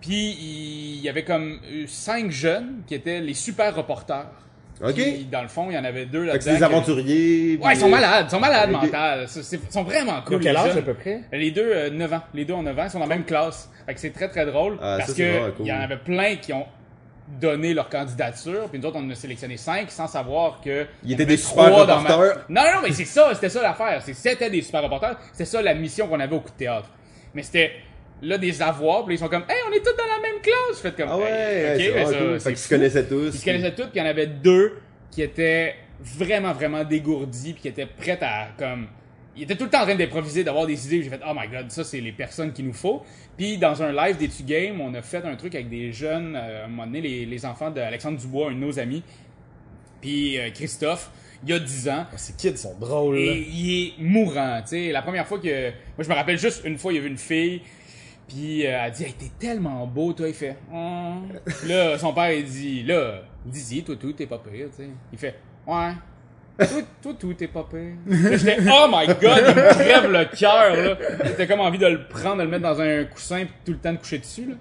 [0.02, 4.28] Puis il y avait comme cinq jeunes qui étaient les super reporters.
[4.82, 4.94] Ok.
[4.96, 6.38] Puis, dans le fond, il y en avait deux Fait là-dedans.
[6.38, 7.58] que c'est des que- aventuriers.
[7.62, 8.82] Ouais, ils sont malades, ils sont malades Ok.
[8.84, 9.28] mentales.
[9.36, 10.36] Ils sont vraiment Ils cool.
[10.36, 10.78] ont quel âge jeunes.
[10.80, 11.22] à peu près?
[11.32, 12.22] Les deux, euh, 9 ans.
[12.34, 13.70] Les deux ont 9 ans, ils sont dans la même classe.
[13.86, 14.78] Fait que c'est très très drôle.
[14.82, 15.66] Ah, parce vraiment cool.
[15.66, 16.66] il y en avait plein qui ont
[17.40, 18.68] donné leur candidature.
[18.70, 20.86] Puis nous autres, on en a sélectionné 5 sans savoir que.
[21.06, 22.38] Ils il en des super ma- reporters.
[22.50, 24.02] Non, non, mais c'est ça, c'était ça l'affaire.
[24.04, 25.16] C'est- C'était des super reporters.
[25.32, 26.90] C'était ça la mission qu'on avait au coup de théâtre.
[27.34, 27.72] Mais c'était
[28.24, 29.06] là des avoirs.
[29.06, 30.78] Puis ils sont comme, hey, on est tous dans la même classe.
[30.78, 33.28] Je fais comme, Ah ouais, Hey, ok, c'est Fait qu'ils se connaissaient tous.
[33.36, 34.80] Ils se connaissaient tous, puis il y en avait deux
[35.12, 38.88] qui étaient vraiment, vraiment dégourdis, puis qui étaient prêts à, comme...
[39.36, 41.48] Ils étaient tout le temps en train d'improviser, d'avoir des idées, j'ai fait «Oh my
[41.48, 43.02] God, ça, c'est les personnes qu'il nous faut.»
[43.38, 46.64] Puis dans un live d'Etu Game, on a fait un truc avec des jeunes, euh,
[46.64, 49.02] à un moment donné, les, les enfants d'Alexandre Dubois, un de nos amis,
[50.02, 51.10] puis euh, Christophe,
[51.46, 53.16] il y a 10 ans, Ah, Ces kids sont drôles.
[53.18, 53.22] là.
[53.34, 54.92] et il est mourant, tu sais.
[54.92, 55.70] La première fois que.
[55.70, 57.62] Moi, je me rappelle juste une fois, il y avait une fille,
[58.28, 60.28] puis euh, elle dit Hey, t'es tellement beau, toi.
[60.28, 61.28] Il fait Hum.
[61.68, 64.90] Là, son père, il dit Là, dis-y, toi, tout, t'es pas pire, tu sais.
[65.12, 65.94] Il fait Ouais.
[66.58, 66.68] Toi,
[67.02, 68.38] toi, tout, t'es pas pire.
[68.38, 70.98] J'étais Oh my god, il me crève le cœur, là.
[71.26, 73.78] J'étais comme envie de le prendre, de le mettre dans un coussin, puis tout le
[73.80, 74.56] temps de coucher dessus, là.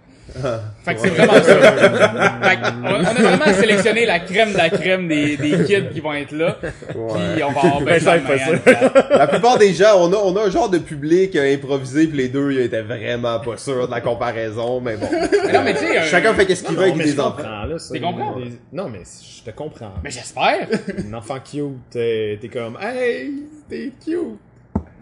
[0.85, 1.43] Fait que c'est vraiment ça.
[1.43, 5.89] Fait que on, on a vraiment sélectionné la crème de la crème des, des kids
[5.93, 6.57] qui vont être là.
[6.63, 8.93] Puis on va avoir ben ça, ça.
[9.11, 12.17] La plupart des gens, on a, on a un genre de public euh, improvisé, puis
[12.17, 15.09] les deux, ils étaient vraiment pas sûrs de la comparaison, mais bon.
[15.13, 17.65] Mais non, mais tu sais, un- Chacun fait qu'est-ce qu'il veut avec des enfants.
[17.69, 17.93] là, ça.
[17.95, 18.37] Tu comprends?
[18.39, 19.93] Des- Non, mais je te comprends.
[20.05, 20.67] Mais j'espère.
[21.11, 23.31] Un enfant cute, t'es t'es comme, hey,
[23.69, 24.19] t'es cute.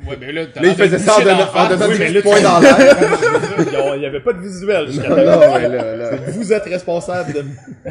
[0.08, 2.76] Ouais, mais là, t'as Là, il faisait ça en donnant, Oui, points tu- dans l'air.
[3.96, 5.52] Il y avait pas de visuel jusqu'à Non, là.
[5.52, 6.10] ouais, là, là.
[6.28, 7.44] Vous êtes responsable de...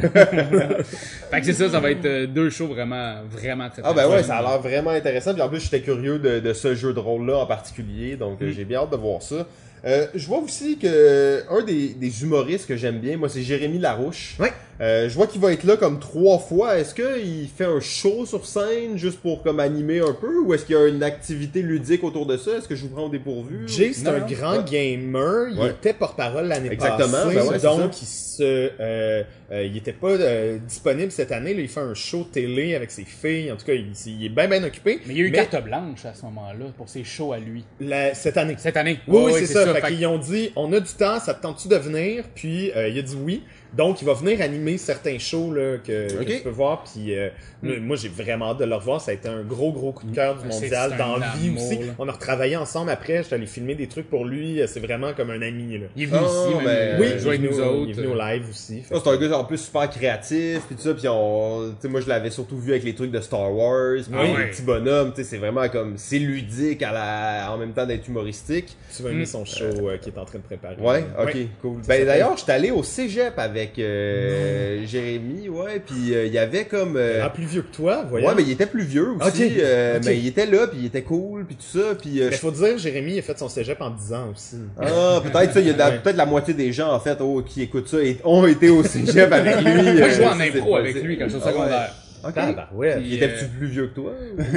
[1.30, 4.08] Fait que c'est ça, ça va être euh, deux shows vraiment, vraiment très, Ah ben
[4.08, 5.32] ouais, ça a l'air vraiment intéressant.
[5.34, 8.44] Puis en plus, j'étais curieux de, de ce jeu de rôle-là en particulier, donc Mm.
[8.44, 9.46] euh, j'ai bien hâte de voir ça.
[9.84, 13.78] Euh, je vois aussi que un des, des humoristes que j'aime bien, moi, c'est Jérémy
[13.78, 14.34] Larouche.
[14.40, 14.52] Ouais.
[14.80, 16.78] Euh, je vois qu'il va être là comme trois fois.
[16.78, 20.64] Est-ce qu'il fait un show sur scène juste pour comme animer un peu, ou est-ce
[20.64, 22.52] qu'il y a une activité ludique autour de ça?
[22.56, 24.64] Est-ce que je vous prends au dépourvu Jay, c'est un grand Ouais.
[24.70, 25.48] gamer.
[25.52, 25.70] Il Ouais.
[25.70, 27.34] était porte-parole l'année Exactement, passée.
[27.36, 31.52] ben ouais, donc, il se, euh, euh, il était pas euh, disponible cette année.
[31.52, 33.52] Là, il fait un show télé avec ses filles.
[33.52, 35.00] En tout cas, il, il est bien, bien occupé.
[35.06, 37.64] Mais il y a eu carte blanche à ce moment-là pour ses shows à lui.
[37.80, 38.54] la- cette année.
[38.58, 38.98] Cette année.
[39.06, 39.66] Oui, c'est ça.
[39.66, 42.24] Fait Fait que- qu'ils ont dit, on a du temps, ça te tente-tu de venir?
[42.34, 43.42] Puis euh, il a dit oui.
[43.76, 46.26] Donc il va venir animer certains shows là, que, que Ok.
[46.26, 46.84] tu peux voir.
[46.84, 47.28] Puis euh,
[47.62, 49.00] moi j'ai vraiment hâte de le revoir.
[49.00, 50.52] Ça a été un gros, gros coup de cœur du Mm.
[50.52, 51.76] C'est- mondial dans la vie aussi.
[51.78, 51.92] là.
[51.98, 53.22] On a retravaillé ensemble après.
[53.22, 54.60] J'étais allé filmer des trucs pour lui.
[54.66, 55.78] C'est vraiment comme un ami.
[55.78, 55.86] Là.
[55.96, 57.60] Il est venu Ah, ici, même, ben, euh, oui, jouer il est avec venu, nous
[57.60, 57.82] au- autres.
[57.84, 58.82] il est venu au live aussi.
[58.90, 61.88] Ah, c'est un gars en plus super créatif puis tout ça puis on tu sais
[61.88, 64.50] moi je l'avais surtout vu avec les trucs de Star Wars puis Ah les ouais.
[64.50, 68.08] petits bonhommes tu sais c'est vraiment comme c'est ludique à la en même temps d'être
[68.08, 70.76] humoristique que tu vas aimer son show euh, qu'il est en train de préparer.
[70.80, 71.46] ouais ok Ouais.
[71.62, 76.38] cool ben d'ailleurs j'étais allé au cégep avec euh, Jérémy ouais puis euh, il y
[76.38, 78.26] avait comme euh, Ah, plus vieux que toi, voyons.
[78.28, 81.02] ouais mais il était plus vieux aussi euh, mais il était là puis il était
[81.02, 83.80] cool puis tout ça puis euh, Mais faut dire, Jérémy il a fait son cégep
[83.80, 84.56] en 10 ans aussi.
[84.80, 85.98] ah peut-être ça il y a Ouais.
[85.98, 88.82] peut-être la moitié des gens en fait oh, qui écoutent ça et ont été au
[88.82, 91.52] cégep avec lui Moi, je jouais en impro avec lui quand j'étais au Ah ouais.
[91.54, 91.94] secondaire.
[92.22, 92.34] Ok.
[92.34, 92.98] Tabarouette.
[92.98, 94.12] Puis- Il était-tu plus vieux que toi?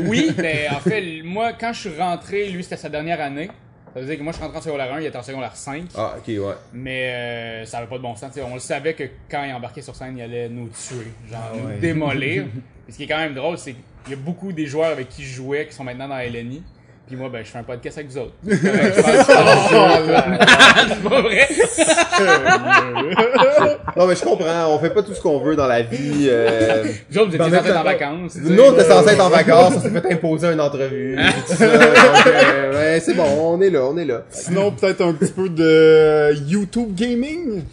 [0.08, 3.50] Oui, mais en fait, moi, quand je suis rentré, lui, c'était sa dernière année.
[3.94, 5.56] Ça veut dire que moi, je suis rentré en secondaire 1, il était en secondaire
[5.56, 5.84] 5.
[5.96, 6.54] Ah, ok, ouais.
[6.74, 8.32] Mais euh, ça avait pas de bon sens.
[8.34, 11.12] tu sais, on le savait que quand il embarquait sur scène, il allait nous tuer,
[11.30, 11.78] genre Ah nous ouais.
[11.78, 12.46] démolir.
[12.90, 15.10] Et ce qui est quand même drôle, c'est qu'il y a beaucoup des joueurs avec
[15.10, 16.64] qui je jouais qui sont maintenant dans LNI.
[17.06, 18.32] Puis moi, ben, je fais un podcast avec vous autres.
[18.48, 18.62] C'est je
[20.90, 21.48] C'est pas vrai.
[23.96, 26.28] Non, mais je comprends, on fait pas tout ce qu'on veut dans la vie.
[26.30, 26.84] Euh...
[27.10, 28.36] Vous autres, vous étiez censés être en vacances.
[28.38, 31.16] Nous, on était censés être en vacances, on s'est fait imposer une entrevue.
[31.16, 34.24] puis tout ça, donc, euh, ouais, c'est bon, on est là, on est là.
[34.32, 37.64] Sinon, peut-être un petit peu de YouTube Gaming?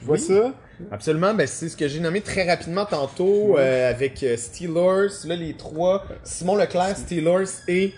[0.00, 0.52] Tu vois ça?
[0.90, 5.34] Absolument, ben c'est ce que j'ai nommé très rapidement tantôt euh, avec euh, Steelers, là
[5.34, 7.92] les trois, Simon Leclerc, Steelers et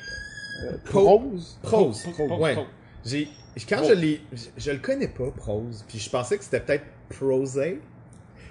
[0.84, 1.58] Prose?
[1.62, 2.02] Prose.
[2.12, 2.56] Pro- pro- Ouais.
[3.04, 3.28] J'ai,
[3.68, 5.84] quand je l'ai, je, je le connais pas, Prose.
[5.88, 7.80] Puis je pensais que c'était peut-être Prosé.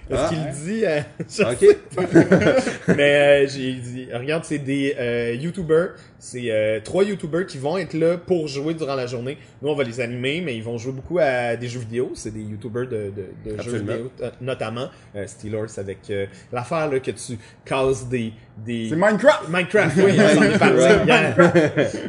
[0.09, 0.35] Parce Ah.
[0.35, 1.77] qu'il dit, euh, je Ok.
[2.97, 7.77] Mais euh, j'ai dit, regarde, c'est des euh, YouTubers, c'est euh, trois YouTubers qui vont
[7.77, 9.37] être là pour jouer durant la journée.
[9.61, 12.11] Nous, on va les animer, mais ils vont jouer beaucoup à des jeux vidéo.
[12.13, 13.11] C'est des YouTubers de,
[13.45, 18.07] de, de jeux vidéo, euh, notamment euh, Steelers avec euh, l'affaire là que tu casses
[18.07, 18.33] des
[18.65, 19.47] des C'est Minecraft!
[19.47, 19.97] Minecraft.
[20.03, 20.11] Oui,
[21.05, 21.53] hier.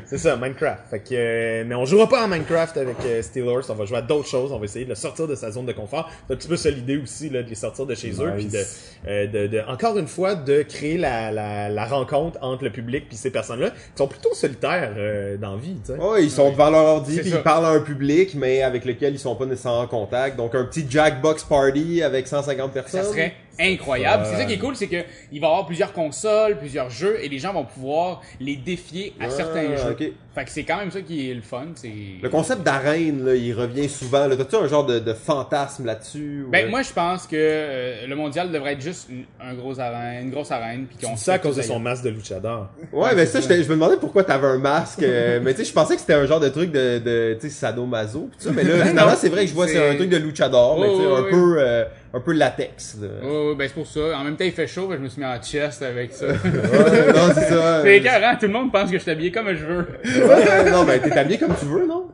[0.07, 0.83] C'est ça, Minecraft.
[0.91, 3.61] Fait que, euh, mais on jouera pas à Minecraft avec euh, Steelers.
[3.69, 4.51] On va jouer à d'autres choses.
[4.51, 6.11] On va essayer de le sortir de sa zone de confort.
[6.27, 8.33] C'est un petit peu ça l'idée aussi, là, de les sortir de chez eux.
[8.37, 8.59] Puis de,
[9.07, 13.05] euh, de, de- encore une fois, de créer la, la, la rencontre entre le public
[13.09, 13.71] puis ces personnes-là
[14.01, 15.99] sont plutôt solitaires euh, dans la vie, tu sais.
[15.99, 19.15] Ouais, ils sont devant leur ordi, puis ils parlent à un public, mais avec lequel
[19.15, 20.37] ils sont pas nécessairement en contact.
[20.37, 23.03] Donc un petit Jackbox Party avec 150 personnes.
[23.03, 24.25] Ça serait incroyable.
[24.27, 24.97] C'est ça qui est cool, c'est que
[25.33, 29.13] il va y avoir plusieurs consoles, plusieurs jeux, et les gens vont pouvoir les défier
[29.21, 29.97] à Ah, certains jeux.
[30.33, 31.67] Fait que c'est quand même ça qui est le fun.
[31.75, 31.91] C'est.
[32.23, 34.29] Le concept d'arène, là, il revient souvent.
[34.29, 36.45] Là, T'as-tu un genre de, de fantasme là-dessus?
[36.47, 39.79] ou- Ben moi je pense que euh, le mondial devrait être juste une, un gros
[39.81, 42.69] arène, une grosse arène, puis qu'on ça à cause de son masque de luchador.
[42.93, 45.03] Ouais, mais ça, je me demandais pourquoi t'avais un masque.
[45.03, 47.49] euh, mais tu sais, je pensais que c'était un genre de truc de, de tu
[47.49, 48.29] sais, sadomaso.
[48.39, 49.17] pis ça, mais là, finalement, non.
[49.19, 51.09] c'est vrai que je vois, c'est C'est- un truc de luchador, mais Oh, tu sais,
[51.09, 51.31] oui, un oui.
[51.31, 52.97] peu, euh, un peu latex.
[53.01, 53.09] là.
[53.29, 54.19] Ouais, ben c'est pour ça.
[54.19, 56.27] En même temps, il fait chaud, ben, je me suis mis en chest avec ça.
[56.45, 57.83] Ouais, non, c'est ça.
[57.83, 59.87] c'est écœurant, tout le monde pense que je suis habillé comme je veux.
[60.05, 62.09] Ouais, non, ben t'es habillé comme tu veux, non?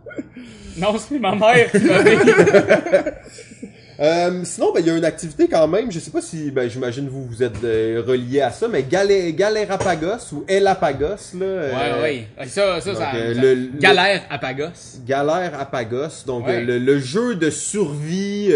[0.78, 1.94] Non, c'est ma mère qui m'a.
[3.98, 5.90] Euh, sinon, ben, il y a une activité quand même.
[5.90, 9.32] Je sais pas si, ben, j'imagine vous vous êtes euh, relié à ça, mais Galé,
[9.32, 11.44] Galerapagos ou Elapagos, là.
[11.46, 12.02] euh, Ouais,
[12.38, 12.46] ouais.
[12.46, 13.14] Ça, ça, donc, ça.
[13.14, 14.98] euh, ça- le- Galère à Pagos.
[15.06, 16.56] Galère Apagos, donc Ouais.
[16.56, 18.52] euh, le, le jeu de survie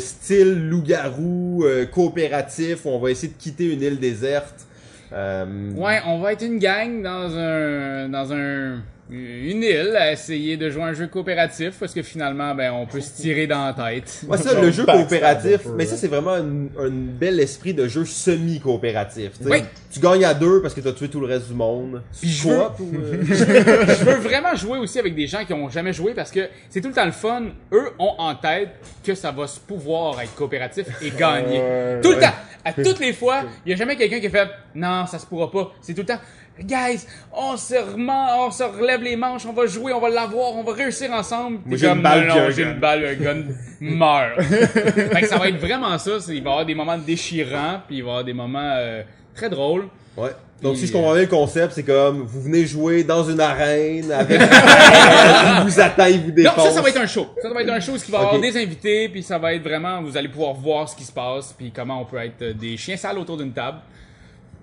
[0.00, 4.66] style loup-garou coopératif où on va essayer de quitter une île déserte.
[5.12, 8.78] Ouais, on va être une gang dans un dans un
[9.10, 13.00] une île à essayer de jouer un jeu coopératif parce que finalement ben on peut
[13.00, 14.22] se tirer dans la tête.
[14.28, 18.04] Ouais, ça, le jeu coopératif, mais ça c'est vraiment un, un bel esprit de jeu
[18.04, 19.32] semi-coopératif.
[19.38, 19.50] tu sais.
[19.50, 19.62] Oui.
[19.90, 22.02] Tu gagnes à deux parce que t'as tué tout le reste du monde.
[22.20, 25.68] Puis je Coop ou, euh, je veux vraiment jouer aussi avec des gens qui ont
[25.68, 27.42] jamais joué parce que c'est tout le temps le fun.
[27.72, 28.70] Eux ont en tête
[29.04, 31.60] que ça va se pouvoir être coopératif et gagner.
[32.02, 32.20] Tout le ouais.
[32.20, 32.34] temps.
[32.64, 35.50] À toutes les fois, il y a jamais quelqu'un qui fait non, ça se pourra
[35.50, 35.72] pas.
[35.80, 36.20] C'est tout le temps
[36.58, 40.54] guys, on se remet, on se relève les manches, on va jouer, on va l'avoir,
[40.56, 41.58] on va réussir ensemble.
[41.64, 42.70] Moi, j'ai une balle non, j'ai gun.
[42.72, 43.42] une balle, un gun
[43.80, 44.42] meurt.
[44.42, 47.98] fait que ça va être vraiment ça, il va y avoir des moments déchirants, puis
[47.98, 49.02] il va y avoir des moments euh,
[49.34, 49.88] très drôles.
[50.16, 50.30] Ouais.
[50.60, 53.40] Donc Puis, si je comprends bien le concept, c'est comme vous venez jouer dans une
[53.40, 56.64] arène avec il vous attend, il vous Non, défonce.
[56.64, 57.26] ça, ça va être un show.
[57.40, 58.42] Ça, ça va être un show, qui va avoir Ok.
[58.42, 61.54] des invités, puis ça va être vraiment, vous allez pouvoir voir ce qui se passe,
[61.56, 63.78] puis comment on peut être euh, des chiens sales autour d'une table.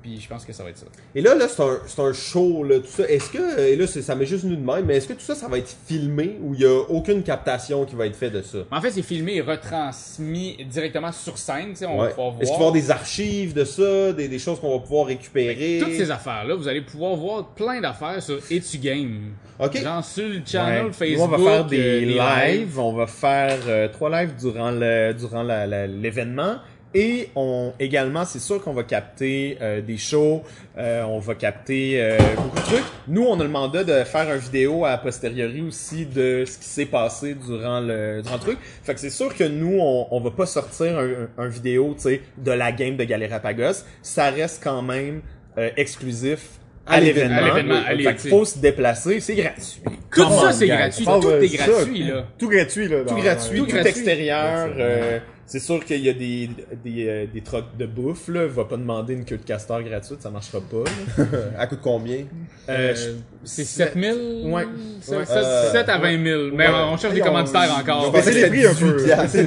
[0.01, 0.85] Puis je pense que ça va être ça.
[1.15, 3.03] Et là, là, c'est un, c'est un show, là, tout ça.
[3.09, 5.35] Est-ce que, et là, ça m'est juste venu de même, mais est-ce que tout ça,
[5.35, 8.41] ça va être filmé ou il y a aucune captation qui va être faite de
[8.41, 8.59] ça?
[8.71, 12.09] En fait, c'est filmé et retransmis directement sur scène, tu sais, on va Ouais.
[12.11, 12.41] pouvoir voir.
[12.41, 15.07] Est-ce qu'il va y avoir des archives de ça, des, des choses qu'on va pouvoir
[15.07, 15.79] récupérer?
[15.81, 19.31] Toutes ces affaires-là, vous allez pouvoir voir plein d'affaires sur Etu Game.
[19.59, 19.81] Ok.
[19.81, 20.91] Genre sur le channel Ouais.
[20.93, 21.17] Facebook.
[21.17, 22.79] Nous, on va faire euh, des les lives.
[22.79, 26.57] On va faire euh, trois lives durant le durant la- la- l'événement.
[26.99, 30.41] Et on également, c'est sûr qu'on va capter euh, des shows,
[30.79, 32.83] euh, on va capter euh, beaucoup de trucs.
[33.07, 36.65] Nous, on a le mandat de faire une vidéo à posteriori aussi de ce qui
[36.65, 38.57] s'est passé durant le durant le truc.
[38.81, 42.01] Fait que c'est sûr que nous, on, on va pas sortir un, un vidéo, tu
[42.01, 43.83] sais, de la game de Galerapagos.
[44.01, 45.21] Ça reste quand même
[45.59, 46.49] euh, exclusif
[46.87, 47.83] À à l'événement.
[47.85, 49.81] Fait qu'il faut se déplacer, c'est gratuit.
[50.11, 51.05] Tout ça, c'est gratuit.
[51.05, 52.25] Tout est gratuit, là.
[52.39, 52.97] Tout gratuit, là.
[53.07, 54.69] Tout gratuit, tout, extérieur.
[54.79, 55.19] Euh,
[55.49, 56.49] c'est sûr qu'il y a des,
[56.83, 58.45] des, euh, des trocs de bouffe, là.
[58.47, 60.83] Va pas demander une queue de castor gratuite, ça marchera pas.
[61.17, 61.25] là.
[61.57, 62.25] À coût de combien?
[62.69, 63.13] Euh, Euh,
[63.45, 64.51] c'est 7000?
[64.51, 64.65] Ouais.
[65.01, 65.25] C'est Ouais.
[65.25, 66.41] 7, Euh, à 20 000.
[66.53, 66.73] Mais ouais.
[66.91, 68.11] on cherche des commanditaires encore.
[68.11, 68.97] va baisser les prix un peu.
[68.97, 69.37] 18 piastres.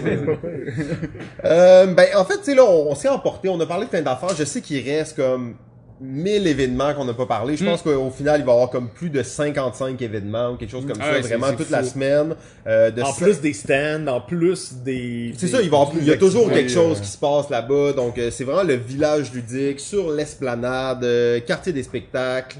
[1.44, 3.90] Euh, ben, en fait, tu sais, là, on, on s'est emporté, on a parlé de
[3.90, 4.34] plein d'affaires.
[4.36, 5.54] Je sais qu'il reste comme
[6.00, 7.56] 1000 événements qu'on n'a pas parlé.
[7.56, 7.68] Je Hmm.
[7.68, 10.86] pense qu'au final, il va y avoir comme plus de 55 événements ou quelque chose
[10.86, 11.72] comme Ah ça, ouais, vraiment toute fou.
[11.72, 12.34] la semaine.
[12.66, 15.32] Euh, de en plus des stands, en plus des.
[15.36, 17.18] C'est ça, il, va y avoir- il y a toujours quelque chose euh, qui se
[17.18, 17.92] passe là-bas.
[17.92, 22.56] Donc, euh, c'est vraiment le village ludique sur l'esplanade, euh, quartier des spectacles.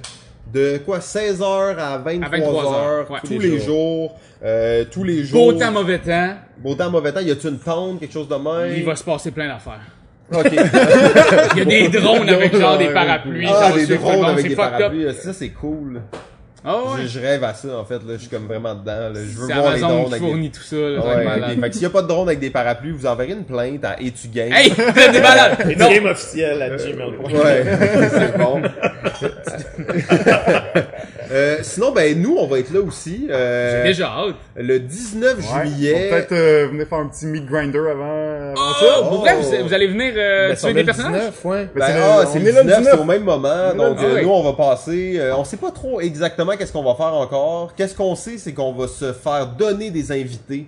[0.53, 3.19] De quoi 16h à 23h, 23 heures, ouais.
[3.25, 4.19] tous les jours.
[4.43, 5.53] euh, tous les jours.
[5.53, 6.35] Beau temps, mauvais temps.
[6.59, 7.21] Beau temps, mauvais temps.
[7.21, 8.75] Y a-tu une tente, quelque chose de même?
[8.75, 9.81] Il va se passer plein d'affaires.
[10.33, 10.53] Ok.
[11.57, 13.47] Il y a des drones avec genre des parapluies.
[13.47, 14.79] ça ah, des drones avec c'est des fucked up.
[14.79, 15.15] parapluies.
[15.15, 16.03] Ça, c'est cool.
[16.63, 17.03] Ah ouais.
[17.03, 17.95] Je, je rêve à ça, en fait.
[17.95, 18.93] Là, je suis comme vraiment dedans.
[18.93, 19.15] là.
[19.15, 20.19] Je veux voir les drones avec des...
[20.19, 20.77] fournit tout ça.
[20.77, 21.61] là, Ouais, ok.
[21.61, 23.85] Fait que s'il y a pas de drone avec des parapluies, vous enverrez une plainte
[23.85, 24.53] à Etu Game.
[24.53, 24.71] Hey!
[24.75, 25.57] T'es malade!
[25.71, 27.33] Et du game officiel à gmail.com.
[27.33, 27.65] Ouais,
[28.11, 28.63] c'est bon.
[31.31, 33.27] Euh, sinon, ben nous, on va être là aussi.
[33.31, 34.35] euh, J'ai déjà hâte.
[34.57, 35.67] le 19 Ouais.
[35.69, 36.09] juillet.
[36.11, 39.03] Peut-être euh, venir faire un petit meat grinder avant, avant Oh, ça.
[39.09, 41.13] pour vrai, vous, vous allez venir euh, Ben, tuer des le personnages?
[41.21, 41.65] 19, ouais.
[41.67, 42.95] Ben, Ben, c'est le- ah, c'est on le est là le 19, 19.
[42.95, 43.49] c'est au même moment.
[43.49, 44.23] est là Donc, euh, 19.
[44.25, 45.15] nous, on va passer.
[45.19, 47.75] euh, on sait pas trop exactement qu'est-ce qu'on va faire encore.
[47.77, 50.67] Qu'est-ce qu'on sait, c'est qu'on va se faire donner des invités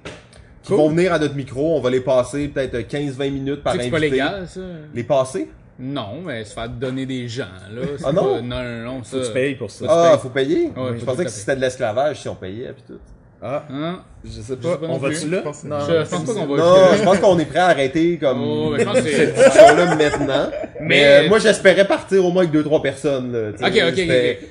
[0.62, 0.76] qui Cool.
[0.76, 1.76] vont venir à notre micro.
[1.76, 4.10] On va les passer peut-être 15-20 minutes par Tu sais que invité.
[4.16, 4.60] c'est pas légal, ça?
[4.94, 5.48] Les passer?
[5.84, 7.82] Non, mais se faire donner des gens, là.
[8.04, 8.36] Ah non?
[8.36, 9.16] pas- Non, non, non, ça.
[9.16, 9.84] Faut que tu payes pour ça.
[9.88, 10.66] Ah, faut payer?
[10.76, 13.00] Ouais, je faut pensais que c'était de l'esclavage si on payait pis tout.
[13.42, 14.04] Ah, Hein?
[14.24, 14.78] Je sais pas.
[14.88, 15.38] On va-tu là?
[15.38, 17.58] Je pense que- Non, Je, pense pas qu'on va Non, je pense qu'on est prêt
[17.58, 20.50] à arrêter comme Oh, mais je pense que c'est- cette discussion-là maintenant.
[20.84, 23.32] Mais, euh, moi, j'espérais partir au moins avec deux trois personnes.
[23.32, 23.50] Là.
[23.68, 24.04] Ok, ok.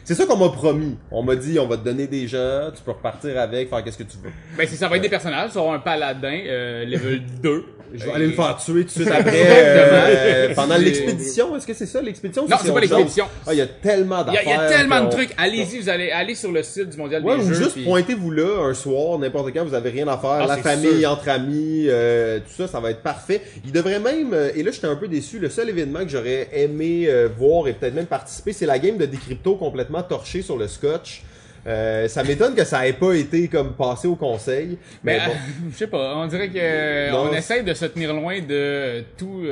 [0.06, 0.96] C'est ça qu'on m'a promis.
[1.12, 3.98] On m'a dit, on va te donner des gens, tu peux repartir avec, faire qu'est-ce
[3.98, 4.30] que tu veux.
[4.58, 5.50] Ben, c'est ça va être des personnages.
[5.50, 7.66] Ça va avoir un paladin, euh, level 2.
[7.94, 9.38] Je vais aller me faire tuer tout de suite après.
[9.42, 10.04] Exactement.
[10.08, 12.48] euh, pendant l'expédition, est-ce que c'est ça l'expédition?
[12.48, 13.26] Non, c'est pas l'expédition.
[13.46, 14.42] Ah, il y a tellement d'affaires.
[14.46, 15.32] il y a tellement de trucs.
[15.38, 17.54] Allez-y, vous allez aller sur le site du Mondial des ou Jeux.
[17.54, 21.00] juste pointez-vous là un soir, n'importe quand, vous avez rien à faire, Ah, la famille,
[21.02, 21.12] sûr.
[21.12, 23.42] entre amis, euh, tout ça, ça va être parfait.
[23.66, 26.50] Il devrait même, euh, et là j'étais un peu déçu, le seul événement que j'aurais
[26.54, 30.58] aimé euh, voir et peut-être même participer, c'est la game de Decrypto complètement torchée sur
[30.58, 31.24] le scotch.
[31.68, 35.34] Euh, ça m'étonne que ça ait pas été comme passé au conseil, mais Mais, bon.
[35.72, 39.44] je sais pas, on dirait que Non, on essaye de se tenir loin de tout,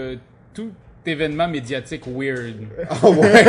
[0.53, 0.71] tout
[1.09, 2.55] événement médiatique weird.
[2.89, 3.43] Ah ouais.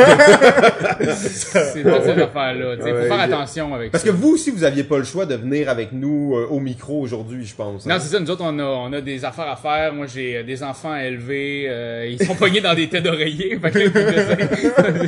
[1.15, 2.69] C'est toute cette affaire-là.
[2.71, 4.09] Ouais, faut faire il attention avec Parce ça.
[4.09, 7.01] que vous aussi, vous aviez pas le choix de venir avec nous euh, au micro
[7.01, 7.85] aujourd'hui, je pense.
[7.85, 7.89] hein.
[7.89, 9.93] Non, c'est ça, nous autres, on a, on a des affaires à faire.
[9.93, 11.65] Moi, j'ai euh, des enfants à élever.
[11.69, 13.59] euh, ils sont pognés dans des têtes d'oreiller.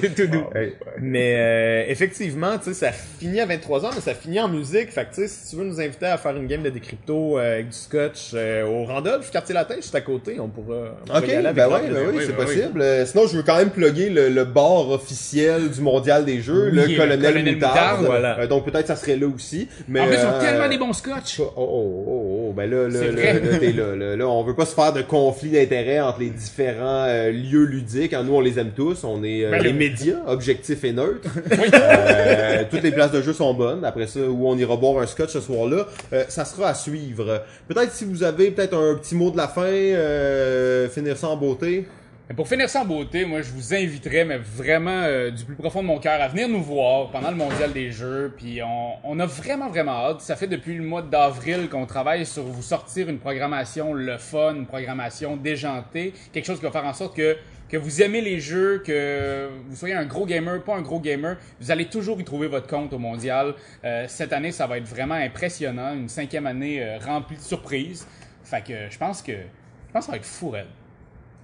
[0.02, 0.46] C'est tout doux.
[0.56, 4.92] Hey, Mais euh, effectivement, tu sais, ça finit à 23h, mais ça finit en musique.
[4.92, 7.38] Fait que tu sais, si tu veux nous inviter à faire une game de décrypto
[7.38, 11.28] avec du scotch au Randolph, quartier latin, juste à côté, on pourra, on pourra Ok,
[11.28, 12.43] y aller ben ouais, ben oui, Oui, c'est ben.
[12.46, 12.82] Possible.
[12.82, 16.70] Euh, sinon, je veux quand même plugger le, le bar officiel du Mondial des Jeux,
[16.72, 17.56] Oui, le le Colonel, Moutarde.
[17.76, 18.40] Moutarde, voilà.
[18.40, 19.68] Euh, donc peut-être ça serait là aussi.
[19.88, 21.40] Mais, En plus, ils ont euh, tellement des bons scotch.
[21.40, 24.66] Oh, oh, oh, oh, ben là, là, là, t'es là, là, là, on veut pas
[24.66, 28.14] se faire de conflit d'intérêts entre les différents euh, lieux ludiques.
[28.14, 28.24] hein.
[28.24, 29.04] Nous, on les aime tous.
[29.04, 31.28] On est euh, Ben, les le- médias, objectifs et neutres.
[31.74, 33.84] Euh, toutes les places de jeu sont bonnes.
[33.86, 37.44] Après ça, où on ira boire un scotch ce soir-là, euh, ça sera à suivre.
[37.68, 41.36] Peut-être si vous avez peut-être un petit mot de la fin, euh, finir ça en
[41.38, 41.86] beauté.
[42.36, 45.84] Pour finir ça en beauté, moi je vous inviterais, mais vraiment euh, du plus profond
[45.84, 48.34] de mon cœur, à venir nous voir pendant le Mondial des Jeux.
[48.36, 48.60] Puis
[49.04, 50.22] on, a vraiment vraiment hâte.
[50.22, 54.56] Ça fait depuis le mois d'avril qu'on travaille sur vous sortir une programmation le fun,
[54.56, 57.38] une programmation déjantée, quelque chose qui va faire en sorte que
[57.70, 61.38] que vous aimez les jeux, que vous soyez un gros gamer, pas un gros gamer,
[61.60, 63.56] vous allez toujours y trouver votre compte au mondial.
[63.84, 68.08] Euh, cette année, ça va être vraiment impressionnant, une cinquième année euh, remplie de surprises.
[68.44, 70.54] Fait que je pense que je pense ça va être fou.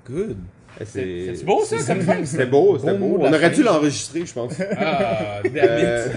[0.06, 0.38] Good.
[0.86, 2.24] C'est c'est beau ça comme fin?
[2.24, 4.54] C'était beau, c'était Beau On aurait dû l'enregistrer, je pense.
[4.78, 5.42] Ah.
[5.56, 6.08] Euh,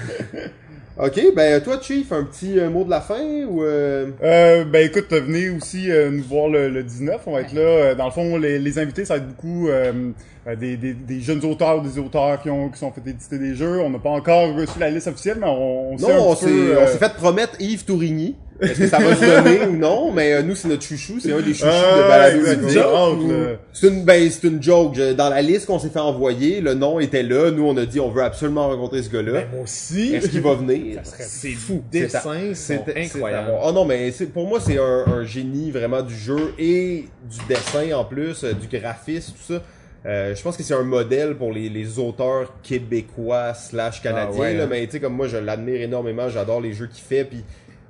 [0.98, 4.86] ok, ben toi, Chief, un petit euh, mot de la fin ou euh, Euh, ben
[4.86, 7.60] écoute, venez aussi euh, nous voir le, le 19, on va être là.
[7.60, 9.92] Euh, Dans le fond, les, les invités, ça va être beaucoup euh,
[10.41, 13.54] euh, des, des, des jeunes auteurs, des auteurs qui ont qui sont fait éditer des
[13.54, 13.80] jeux.
[13.80, 16.34] On n'a pas encore reçu la liste officielle, mais on, on sait un Non, on
[16.36, 18.36] s'est euh, s'est fait promettre Yves Tourigny.
[18.60, 20.12] Est-ce que ça va se donner ou non?
[20.12, 21.18] Mais euh, nous, c'est notre chouchou.
[21.18, 23.58] C'est un des chouchous Ah, de Balado Ludique.
[23.72, 24.96] C'est une, ben, c'est une joke.
[25.16, 27.50] Dans la liste qu'on s'est fait envoyer, le nom était là.
[27.50, 29.32] Nous, on a dit, on veut absolument rencontrer ce gars-là.
[29.32, 30.14] Ben, moi aussi.
[30.14, 31.00] Est-ce qu'il va venir?
[31.02, 31.82] C'est fou.
[31.90, 33.32] C'est Dessins c'est- voir.
[33.64, 37.38] Oh non, mais c'est- pour moi, c'est un, un génie vraiment du jeu et du
[37.48, 39.62] dessin en plus, euh, du graphisme, tout ça.
[40.04, 44.34] Euh, je pense que c'est un modèle pour les, les auteurs québécois slash canadiens.
[44.34, 44.66] Ah ouais, là, hein.
[44.68, 46.28] mais tu sais, comme moi, je l'admire énormément.
[46.28, 47.24] J'adore les jeux qu'il fait.
[47.24, 47.44] Puis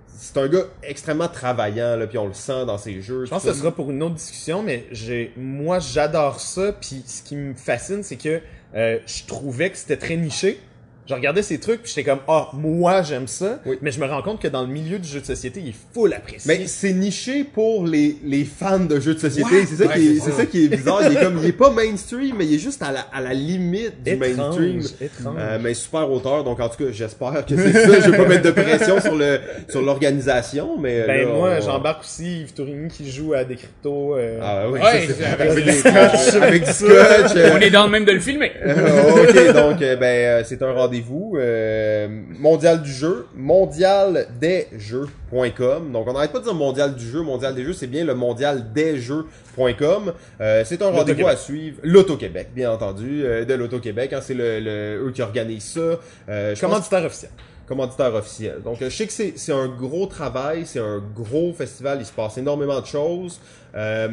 [0.08, 3.24] c'est un gars extrêmement travaillant, là, puis on le sent dans ses jeux.
[3.24, 6.72] Je pense que ce sera pour une autre discussion, mais j'ai, moi, j'adore ça.
[6.72, 8.40] Puis ce qui me fascine, c'est que
[8.74, 10.60] euh, je trouvais que c'était très niché.
[11.08, 13.58] Je regardais ces trucs, puis j'étais comme, ah, moi, j'aime ça.
[13.66, 13.76] Oui.
[13.82, 15.74] Mais je me rends compte que dans le milieu du jeu de société, il est
[15.92, 16.40] full apprécié.
[16.46, 19.50] Mais c'est niché pour les, les fans de jeux de société.
[19.50, 19.66] Ouais.
[19.66, 20.46] c'est ça, Ouais, qui est, c'est ça.
[20.46, 21.00] qui est bizarre.
[21.10, 23.34] Il est comme, il est pas mainstream, mais il est juste à la, à la
[23.34, 24.28] limite du étrange,
[24.58, 24.80] mainstream.
[25.00, 25.36] étrange.
[25.40, 28.00] Euh, mais super auteur, donc en tout cas, j'espère que c'est ça.
[28.00, 31.50] Je vais pas mettre de pression sur le sur l'organisation, mais euh, ben là, moi,
[31.58, 34.16] on- j'embarque aussi Yves Tourigny qui joue à des cryptos.
[34.16, 35.86] euh, Ah oui, Ouais, ça, avec, avec des
[36.40, 37.36] avec du scotch.
[37.36, 38.52] euh, On est dans le même de le filmer.
[38.64, 42.06] euh, ok, donc euh, ben euh, c'est un rendez-vous euh,
[42.38, 45.90] mondial du jeu, mondialdesjeux.com.
[45.92, 48.14] Donc on n'arrête pas de dire mondial du jeu, mondial des jeux, c'est bien le
[48.14, 50.12] mondial des jeux.com.
[50.40, 51.78] Euh, c'est un rendez-vous à suivre.
[51.82, 55.98] L'Auto-Québec, bien entendu, euh, de l'Auto-Québec, hein, c'est le, le- eux qui organisent ça.
[56.28, 57.30] Euh, commanditaire officiel.
[57.66, 58.56] commanditaire officiel.
[58.62, 62.12] Donc, je sais que c'est c'est un gros travail, c'est un gros festival, il se
[62.12, 63.40] passe énormément de choses.
[63.74, 64.08] Euh,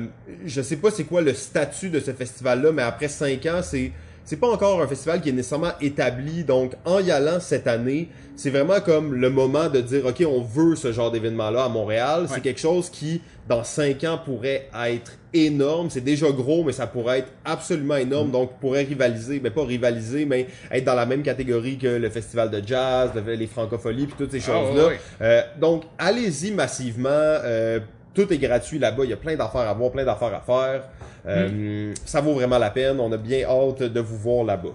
[0.45, 3.91] je sais pas c'est quoi le statut de ce festival-là, mais après cinq ans, c'est
[4.30, 6.43] c'est pas encore un festival qui est nécessairement établi.
[6.43, 10.41] Donc, en y allant cette année, c'est vraiment comme le moment de dire, OK, on
[10.41, 12.27] veut ce genre d'événement-là à Montréal.
[12.32, 15.89] C'est quelque chose qui, dans cinq ans, pourrait être énorme.
[15.89, 18.30] C'est déjà gros, mais ça pourrait être absolument énorme.
[18.30, 22.51] Donc, pourrait rivaliser, mais pas rivaliser, mais être dans la même catégorie que le festival
[22.51, 24.89] de jazz, le- les francopholies, puis toutes ces Ah, choses-là.
[25.23, 27.09] Euh, donc, allez-y massivement.
[27.11, 27.80] Euh,
[28.14, 29.03] tout est gratuit là-bas.
[29.03, 30.84] Il y a plein d'affaires à voir, plein d'affaires à faire.
[31.28, 32.99] Euh, Ça vaut vraiment la peine.
[32.99, 34.70] On a bien hâte de vous voir là-bas.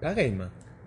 [0.00, 0.44] Pareillement.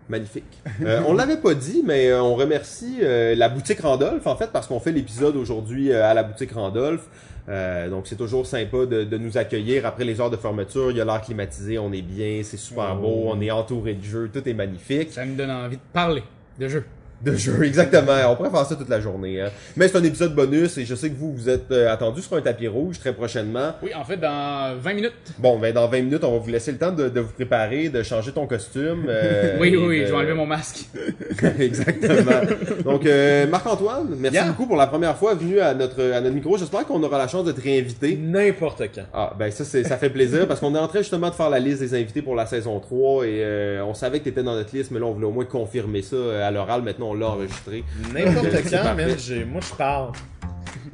[0.10, 0.62] Magnifique.
[0.84, 4.52] Euh, on l'avait pas dit, mais euh, on remercie euh, la boutique Randolph, en fait,
[4.52, 7.08] parce qu'on fait l'épisode aujourd'hui euh, à la boutique Randolph.
[7.50, 10.92] Euh, donc c'est toujours sympa de, de nous accueillir après les heures de fermeture.
[10.92, 13.02] Il y a l'air climatisé, on est bien, c'est super Oh.
[13.02, 15.12] beau, on est entouré de jeux, tout est magnifique.
[15.12, 16.24] Ça me donne envie de parler
[16.60, 16.86] de jeu.
[17.24, 18.14] De jeux, exactement.
[18.30, 19.42] On pourrait faire ça toute la journée.
[19.42, 19.50] hein.
[19.76, 22.36] Mais c'est un épisode bonus et je sais que vous vous êtes euh, attendus sur
[22.38, 23.74] un tapis rouge très prochainement.
[23.84, 25.14] Oui, en fait, dans 20 minutes.
[25.38, 27.90] Bon, ben dans 20 minutes, on va vous laisser le temps de, de vous préparer,
[27.90, 29.06] de changer ton costume.
[29.08, 30.86] euh, oui, oui, oui, de- je vais enlever mon masque.
[31.60, 32.42] Exactement.
[32.84, 34.46] Donc, euh, Marc-Antoine, merci Yeah.
[34.48, 36.58] beaucoup pour la première fois venu à notre, à notre micro.
[36.58, 38.18] J'espère qu'on aura la chance de te réinviter.
[38.22, 39.02] N'importe quand.
[39.14, 41.50] Ah, ben ça, c'est, ça fait plaisir parce qu'on est en train justement de faire
[41.50, 44.44] la liste des invités pour la saison 3 et euh, on savait que tu étais
[44.44, 46.16] dans notre liste, mais là, on voulait au moins confirmer ça
[46.46, 46.82] à l'oral.
[46.82, 47.84] Maintenant, on l'a enregistré.
[48.14, 50.12] N'importe quand, man, j'ai, moi je parle.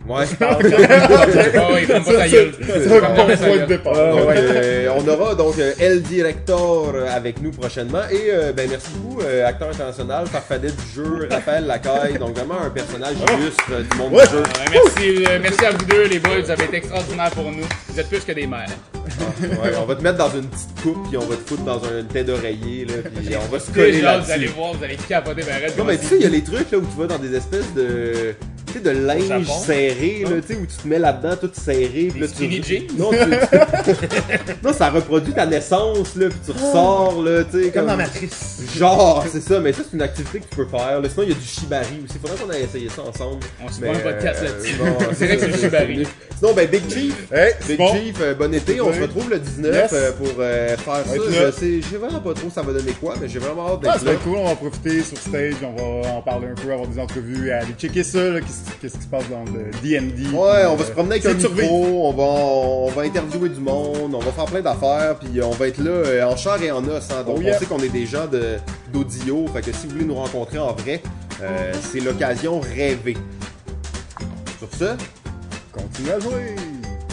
[0.07, 0.26] Ouais.
[3.86, 8.03] Oh, on aura donc euh, El Director euh, avec nous prochainement.
[8.09, 12.18] Et euh, ben merci beaucoup, euh, acteur international, farfadet du jeu, Raphaël Lacaille.
[12.18, 14.26] Donc vraiment un personnage illustre euh, du monde Ouais.
[14.26, 14.43] du jeu.
[14.43, 16.39] Euh, merci, euh, merci à vous deux, les boys.
[16.41, 17.65] Vous avez été extraordinaires pour nous.
[17.89, 18.68] Vous êtes plus que des mères.
[19.41, 21.84] Ouais, on va te mettre dans une petite coupe, puis on va te foutre dans
[21.84, 24.95] un tête d'oreiller, là, puis on va se Déjà, coller vous allez voir, vous allez
[24.95, 25.78] capoter reste.
[25.78, 27.36] Non, mais tu sais, il y a les trucs là où tu vas dans des
[27.36, 28.36] espèces de.
[28.68, 32.09] Tu sais, de linge serré, là, tu sais, où tu te mets là-dedans, tout serré.
[32.11, 32.88] puis là, tu- skinny jeans?
[32.97, 33.18] Non, tu-
[34.63, 37.88] non, ça reproduit ta naissance, là, puis tu ressors, là, tu sais, Comme comme.
[37.88, 38.59] dans Matrice.
[38.76, 41.01] Genre, c'est ça, mais ça, c'est une activité que tu peux faire.
[41.01, 41.09] Là.
[41.09, 42.20] Sinon, il y a du shibari aussi.
[42.20, 43.39] Faudrait qu'on aille essayer ça ensemble.
[43.65, 44.76] On se prend un podcast euh, là-dessus.
[44.78, 44.86] bon,
[45.18, 46.07] C'est vrai que c'est du shibari.
[46.38, 47.32] Sinon, ben, Big Chief.
[47.32, 47.93] Hey, Big bon.
[47.93, 48.80] Chief, euh, bon été.
[48.82, 49.89] On se retrouve le 19 Yes.
[49.93, 51.13] euh, pour euh, faire ça.
[51.15, 53.80] Je sais, je sais vraiment pas trop ça va donner quoi, mais j'ai vraiment hâte
[53.84, 54.20] Ah, d'être c'est là.
[54.24, 57.47] cool, on va profiter sur stage, on va en parler un peu, avoir des entrevues,
[57.47, 58.39] et aller checker ça, là,
[58.82, 60.30] qu'est-ce qui se passe dans le D&D.
[60.30, 63.60] Ouais, on va Euh, se promener avec un micro, on va, on va interviewer du
[63.60, 66.72] monde, on va faire plein d'affaires, puis on va être là euh, en chair et
[66.72, 67.08] en os.
[67.12, 67.55] Hein, donc Oh, yeah.
[67.55, 68.58] on sait qu'on est des gens de-
[68.91, 71.01] d'audio, fait que si vous voulez nous rencontrer en vrai,
[71.41, 73.18] euh, c'est l'occasion rêvée.
[74.60, 74.95] Sur ce,
[75.72, 76.55] Continue à jouer!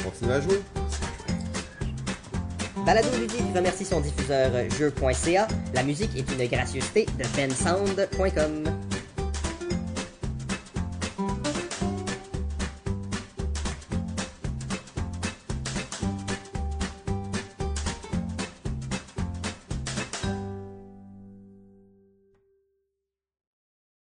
[0.02, 0.60] continuez à jouer.
[2.86, 5.48] Balado Ludique remercie son diffuseur jeu.ca.
[5.74, 8.64] La musique est une gracieuseté de bensound.com.